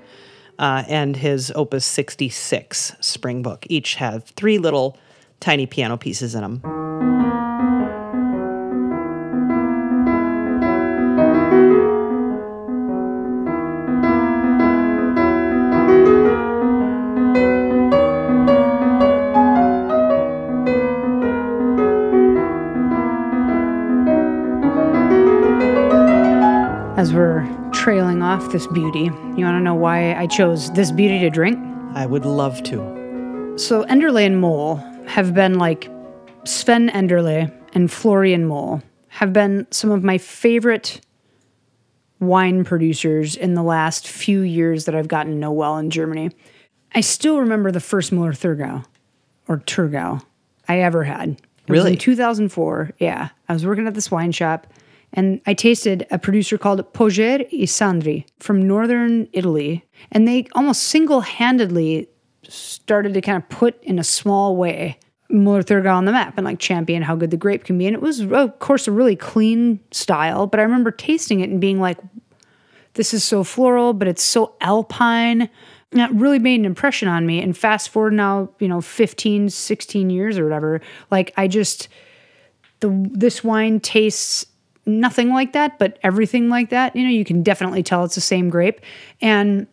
[0.58, 3.66] uh, and his Opus 66, Spring book.
[3.70, 4.98] Each have three little
[5.42, 6.85] tiny piano pieces in them.
[26.98, 31.20] As we're trailing off this beauty, you want to know why I chose this beauty
[31.20, 31.60] to drink?
[31.94, 33.54] I would love to.
[33.58, 35.88] So Enderle and Moll have been like
[36.46, 41.02] Sven Enderle and Florian Moll have been some of my favorite
[42.20, 46.32] wine producers in the last few years that I've gotten to know well in Germany.
[46.94, 48.86] I still remember the first Muller Thurgau
[49.48, 50.24] or Turgau
[50.68, 51.30] I ever had.
[51.30, 51.94] It was Really?
[51.94, 52.92] in 2004.
[53.00, 53.30] Yeah.
[53.50, 54.68] I was working at this wine shop
[55.14, 59.84] and I tasted a producer called Pojer e Sandri from northern Italy.
[60.12, 62.08] And they almost single handedly
[62.44, 65.00] started to kind of put in a small way
[65.44, 67.88] Muller on the map and like champion how good the grape can be.
[67.88, 70.48] And it was, of course, a really clean style.
[70.48, 71.98] But I remember tasting it and being like,
[72.94, 75.50] this is so floral, but it's so alpine.
[75.92, 77.42] that really made an impression on me.
[77.42, 80.82] And fast forward now, you know, 15, 16 years or whatever,
[81.12, 81.88] like I just,
[82.80, 84.46] the this wine tastes
[84.86, 86.96] nothing like that, but everything like that.
[86.96, 88.82] You know, you can definitely tell it's the same grape.
[89.22, 89.68] And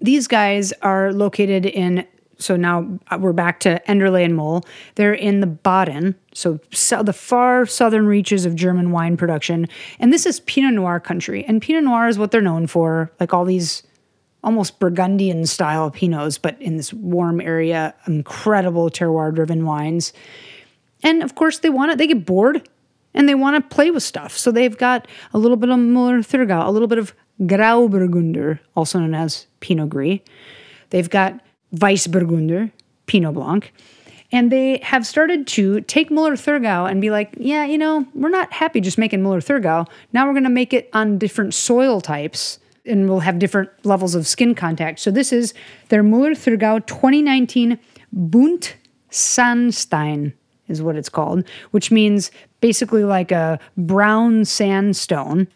[0.00, 2.06] these guys are located in
[2.38, 4.64] so now uh, we're back to Enderle and Moll.
[4.94, 9.68] They're in the Baden, so, so, the far southern reaches of German wine production.
[10.00, 11.44] And this is Pinot Noir country.
[11.44, 13.84] And Pinot Noir is what they're known for, like all these
[14.42, 20.12] almost Burgundian style Pinots, but in this warm area, incredible terroir driven wines.
[21.02, 22.68] And of course, they want it, they get bored
[23.14, 24.36] and they want to play with stuff.
[24.36, 28.98] So they've got a little bit of Müller Thurgau, a little bit of Grauburgunder, also
[28.98, 30.20] known as Pinot Gris.
[30.90, 31.40] They've got
[31.74, 32.70] Weissburgunder,
[33.06, 33.72] Pinot Blanc.
[34.32, 38.30] And they have started to take Müller Thurgau and be like, yeah, you know, we're
[38.30, 39.86] not happy just making Müller Thurgau.
[40.12, 44.14] Now we're going to make it on different soil types and we'll have different levels
[44.14, 44.98] of skin contact.
[44.98, 45.54] So this is
[45.88, 47.78] their Müller Thurgau 2019
[48.12, 48.74] Bunt
[49.10, 50.32] Sandstein
[50.68, 55.46] is what it's called, which means basically like a brown sandstone,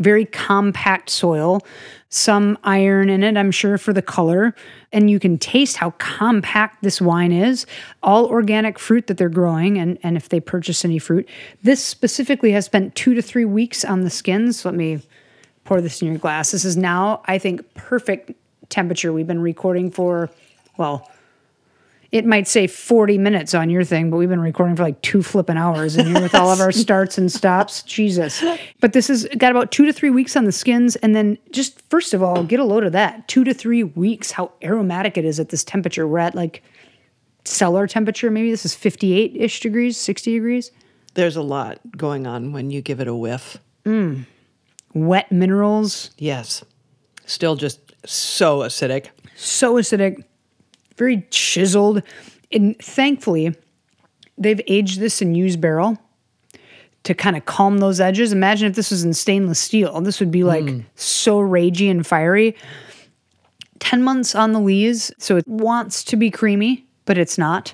[0.00, 1.60] very compact soil,
[2.08, 4.54] some iron in it, I'm sure, for the color.
[4.92, 7.66] And you can taste how compact this wine is.
[8.02, 11.28] All organic fruit that they're growing, and, and if they purchase any fruit.
[11.62, 14.64] This specifically has spent two to three weeks on the skins.
[14.64, 15.00] Let me
[15.64, 16.50] pour this in your glass.
[16.50, 18.32] This is now, I think, perfect
[18.70, 19.12] temperature.
[19.12, 20.30] We've been recording for,
[20.76, 21.08] well,
[22.12, 25.22] it might say 40 minutes on your thing, but we've been recording for like two
[25.22, 27.82] flipping hours and here with all of our starts and stops.
[27.84, 28.42] Jesus.
[28.80, 30.96] But this has got about two to three weeks on the skins.
[30.96, 33.28] And then just first of all, get a load of that.
[33.28, 36.06] Two to three weeks, how aromatic it is at this temperature.
[36.06, 36.64] We're at like
[37.44, 38.28] cellar temperature.
[38.28, 40.72] Maybe this is 58 ish degrees, 60 degrees.
[41.14, 43.58] There's a lot going on when you give it a whiff.
[43.84, 44.26] Mm.
[44.94, 46.10] Wet minerals.
[46.18, 46.64] Yes.
[47.24, 49.10] Still just so acidic.
[49.36, 50.24] So acidic
[51.00, 52.02] very chiseled.
[52.52, 53.56] And thankfully,
[54.36, 55.98] they've aged this in used barrel
[57.04, 58.32] to kind of calm those edges.
[58.32, 60.02] Imagine if this was in stainless steel.
[60.02, 60.84] This would be like mm.
[60.94, 62.54] so ragey and fiery.
[63.78, 67.72] 10 months on the lees, so it wants to be creamy, but it's not.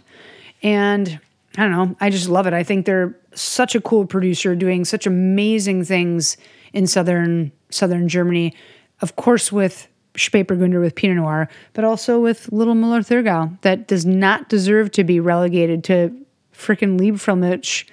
[0.63, 1.19] And
[1.59, 2.53] I don't know, I just love it.
[2.53, 6.37] I think they're such a cool producer doing such amazing things
[6.73, 8.55] in southern southern Germany.
[9.01, 14.05] Of course with Spätburgunder with Pinot Noir, but also with Little Müller Thurgau that does
[14.05, 16.13] not deserve to be relegated to
[16.55, 17.85] freaking Liebfraumilch,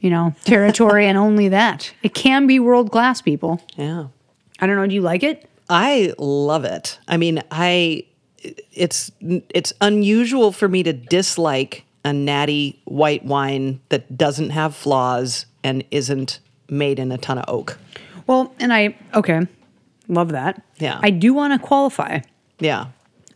[0.00, 1.92] you know, territory and only that.
[2.02, 3.62] It can be world class, people.
[3.76, 4.06] Yeah.
[4.60, 4.86] I don't know.
[4.86, 5.48] Do you like it?
[5.70, 6.98] I love it.
[7.06, 8.04] I mean, I
[8.72, 15.46] it's it's unusual for me to dislike a natty white wine that doesn't have flaws
[15.62, 16.40] and isn't
[16.70, 17.78] made in a ton of oak.
[18.26, 19.46] Well, and I okay,
[20.08, 20.62] Love that.
[20.78, 20.98] Yeah.
[21.02, 22.20] I do want to qualify
[22.60, 22.86] Yeah.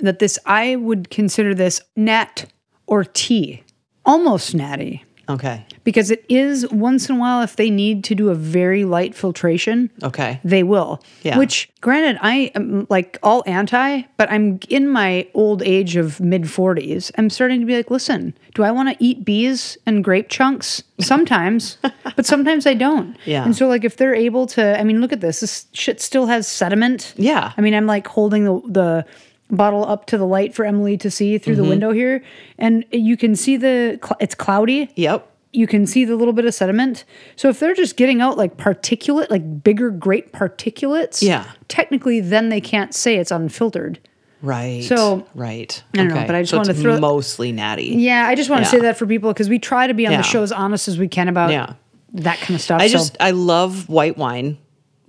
[0.00, 2.46] that this, I would consider this nat
[2.86, 3.62] or tea,
[4.04, 5.04] almost natty.
[5.28, 5.64] Okay.
[5.84, 9.14] Because it is once in a while, if they need to do a very light
[9.14, 10.40] filtration, Okay.
[10.44, 11.02] they will.
[11.22, 11.38] Yeah.
[11.38, 16.42] Which, granted, I am like all anti, but I'm in my old age of mid
[16.42, 17.10] 40s.
[17.16, 20.82] I'm starting to be like, listen, do I want to eat bees and grape chunks?
[21.00, 21.78] Sometimes,
[22.16, 23.16] but sometimes I don't.
[23.24, 23.44] Yeah.
[23.44, 25.40] And so, like, if they're able to, I mean, look at this.
[25.40, 27.14] This shit still has sediment.
[27.16, 27.52] Yeah.
[27.56, 29.06] I mean, I'm like holding the, the,
[29.52, 31.62] bottle up to the light for Emily to see through mm-hmm.
[31.62, 32.24] the window here,
[32.58, 34.90] and you can see the it's cloudy.
[34.96, 35.28] Yep.
[35.54, 37.04] You can see the little bit of sediment.
[37.36, 42.48] So if they're just getting out like particulate, like bigger grape particulates, yeah, technically then
[42.48, 43.98] they can't say it's unfiltered.
[44.40, 44.82] Right.
[44.82, 45.82] So right.
[45.94, 46.20] I don't okay.
[46.20, 47.94] know, but I just so want to throw mostly natty.
[47.96, 50.12] Yeah, I just want to say that for people because we try to be on
[50.12, 50.18] yeah.
[50.18, 51.74] the show as honest as we can about yeah.
[52.14, 52.80] that kind of stuff.
[52.80, 52.94] I so.
[52.94, 54.58] just I love white wine.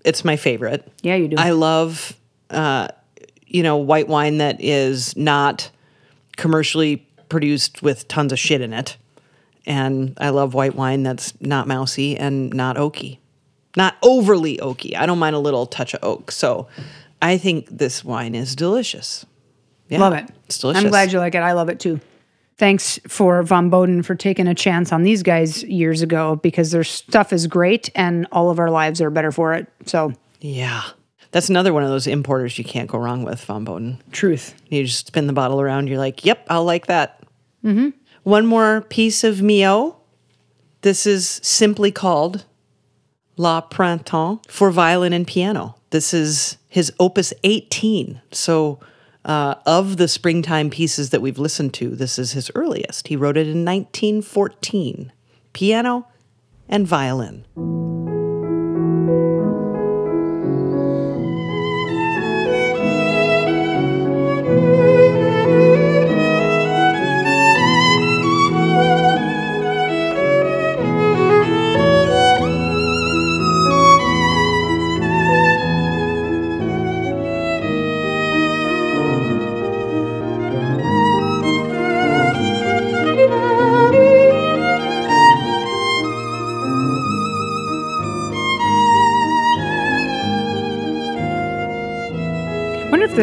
[0.05, 0.87] It's my favorite.
[1.01, 1.37] Yeah, you do.
[1.39, 2.15] I love
[2.49, 2.89] uh,
[3.53, 5.69] you know, white wine that is not
[6.35, 8.97] commercially produced with tons of shit in it.
[9.65, 13.19] And I love white wine that's not mousy and not oaky.
[13.77, 14.95] Not overly oaky.
[14.95, 16.31] I don't mind a little touch of oak.
[16.31, 16.67] So
[17.21, 19.25] I think this wine is delicious.
[19.87, 20.29] Yeah, love it.
[20.45, 20.83] It's delicious.
[20.83, 21.39] I'm glad you like it.
[21.39, 22.01] I love it too.
[22.57, 26.83] Thanks for Vom Boden for taking a chance on these guys years ago because their
[26.83, 29.67] stuff is great and all of our lives are better for it.
[29.85, 30.83] So, yeah.
[31.33, 34.01] That's another one of those importers you can't go wrong with, Vom Boden.
[34.11, 34.53] Truth.
[34.69, 37.21] You just spin the bottle around, you're like, yep, I'll like that.
[37.65, 37.89] Mm-hmm.
[38.21, 39.95] One more piece of Milhaud.
[40.81, 42.45] This is simply called
[43.35, 45.75] La Printemps for violin and piano.
[45.89, 48.21] This is his opus 18.
[48.31, 48.79] So,
[49.25, 53.07] uh, of the springtime pieces that we've listened to, this is his earliest.
[53.07, 55.11] He wrote it in 1914.
[55.53, 56.07] Piano
[56.67, 57.92] and violin.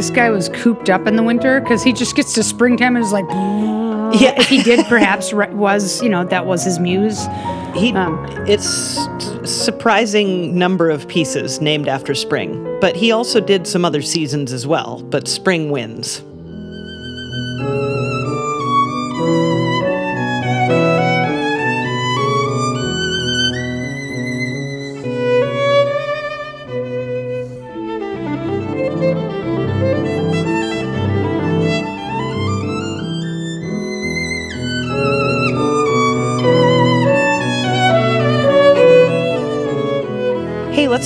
[0.00, 3.04] This guy was cooped up in the winter because he just gets to springtime and
[3.04, 3.26] is like,
[4.18, 4.32] Yeah.
[4.40, 7.26] if he did perhaps was, you know, that was his muse.
[7.74, 8.66] He, um, it's
[9.44, 14.66] surprising number of pieces named after spring, but he also did some other seasons as
[14.66, 15.02] well.
[15.02, 16.22] But spring wins.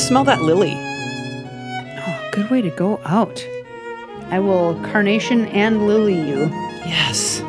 [0.06, 0.74] Smell that lily.
[0.76, 3.42] Oh, good way to go out.
[4.30, 6.50] I will carnation and lily you.
[6.84, 7.40] Yes.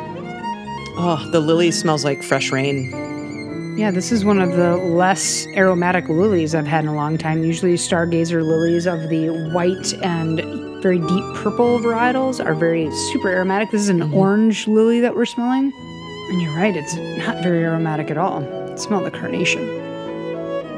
[0.98, 3.76] Oh, the lily smells like fresh rain.
[3.76, 7.44] Yeah, this is one of the less aromatic lilies I've had in a long time.
[7.44, 10.40] Usually, stargazer lilies of the white and
[10.82, 13.70] very deep purple varietals are very super aromatic.
[13.70, 14.14] This is an mm-hmm.
[14.14, 15.74] orange lily that we're smelling.
[16.30, 18.40] And you're right, it's not very aromatic at all.
[18.78, 19.75] Smell the carnation.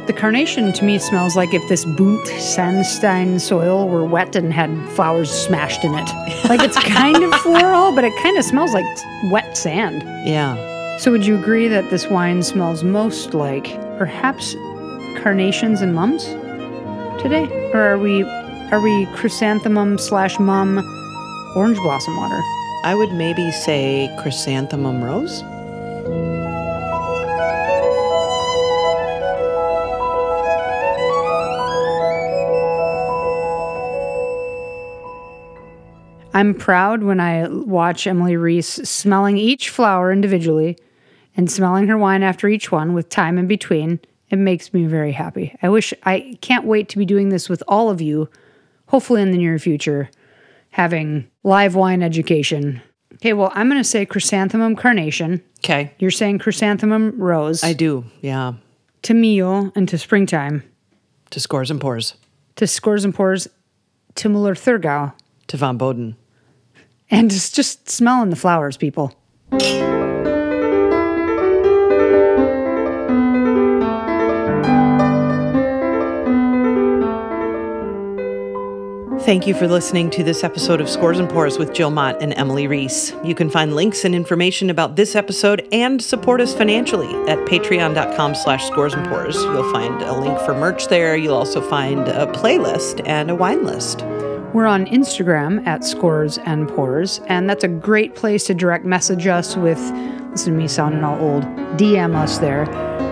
[0.08, 4.70] The carnation to me smells like if this Bunt sandstein soil were wet and had
[4.92, 6.08] flowers smashed in it.
[6.48, 8.86] Like it's kind of floral, but it kind of smells like
[9.24, 10.02] wet sand.
[10.26, 10.56] Yeah.
[10.96, 14.54] So, would you agree that this wine smells most like perhaps
[15.22, 16.24] carnations and mums
[17.22, 18.22] today, or are we
[18.72, 20.78] are we chrysanthemum slash mum
[21.54, 22.40] orange blossom water?
[22.82, 25.42] I would maybe say chrysanthemum rose.
[36.38, 40.78] I'm proud when I watch Emily Reese smelling each flower individually
[41.36, 43.98] and smelling her wine after each one with time in between.
[44.30, 45.56] It makes me very happy.
[45.62, 48.28] I wish I can't wait to be doing this with all of you,
[48.86, 50.10] hopefully in the near future,
[50.70, 52.82] having live wine education.
[53.14, 55.42] Okay, well, I'm going to say chrysanthemum carnation.
[55.64, 55.92] Okay.
[55.98, 57.64] You're saying chrysanthemum rose.
[57.64, 58.04] I do.
[58.20, 58.52] Yeah.
[59.02, 60.62] to Milhaud and to springtime.
[61.30, 62.14] To scores and pours.
[62.56, 63.48] To scores and pours.
[64.14, 65.14] To Muller Thurgau.
[65.48, 66.14] To Vom Boden.
[67.10, 69.14] And just, just smelling the flowers, people.
[79.28, 82.32] Thank you for listening to this episode of Scores and Pours with Jill Mott and
[82.38, 83.12] Emily Reese.
[83.22, 88.34] You can find links and information about this episode and support us financially at patreon.com
[88.34, 89.36] slash scores and pours.
[89.36, 91.14] You'll find a link for merch there.
[91.14, 94.02] You'll also find a playlist and a wine list.
[94.54, 99.26] We're on Instagram at Scores and Pours, and that's a great place to direct message
[99.26, 99.78] us with,
[100.30, 101.42] listen to me sounding all old,
[101.76, 102.64] DM us there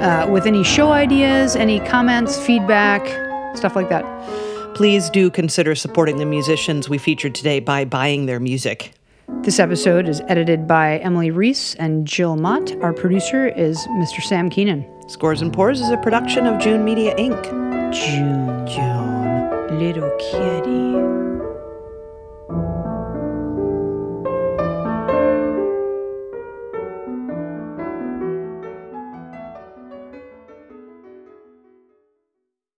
[0.02, 3.06] uh, with any show ideas, any comments, feedback,
[3.54, 4.04] stuff like that.
[4.74, 8.94] Please do consider supporting the musicians we featured today by buying their music.
[9.42, 12.74] This episode is edited by Emily Reese and Jill Mott.
[12.80, 14.22] Our producer is Mr.
[14.22, 14.86] Sam Keenan.
[15.08, 17.42] Scores and Pours is a production of June Media Inc.
[17.92, 19.78] June, June.
[19.78, 20.85] little kitty.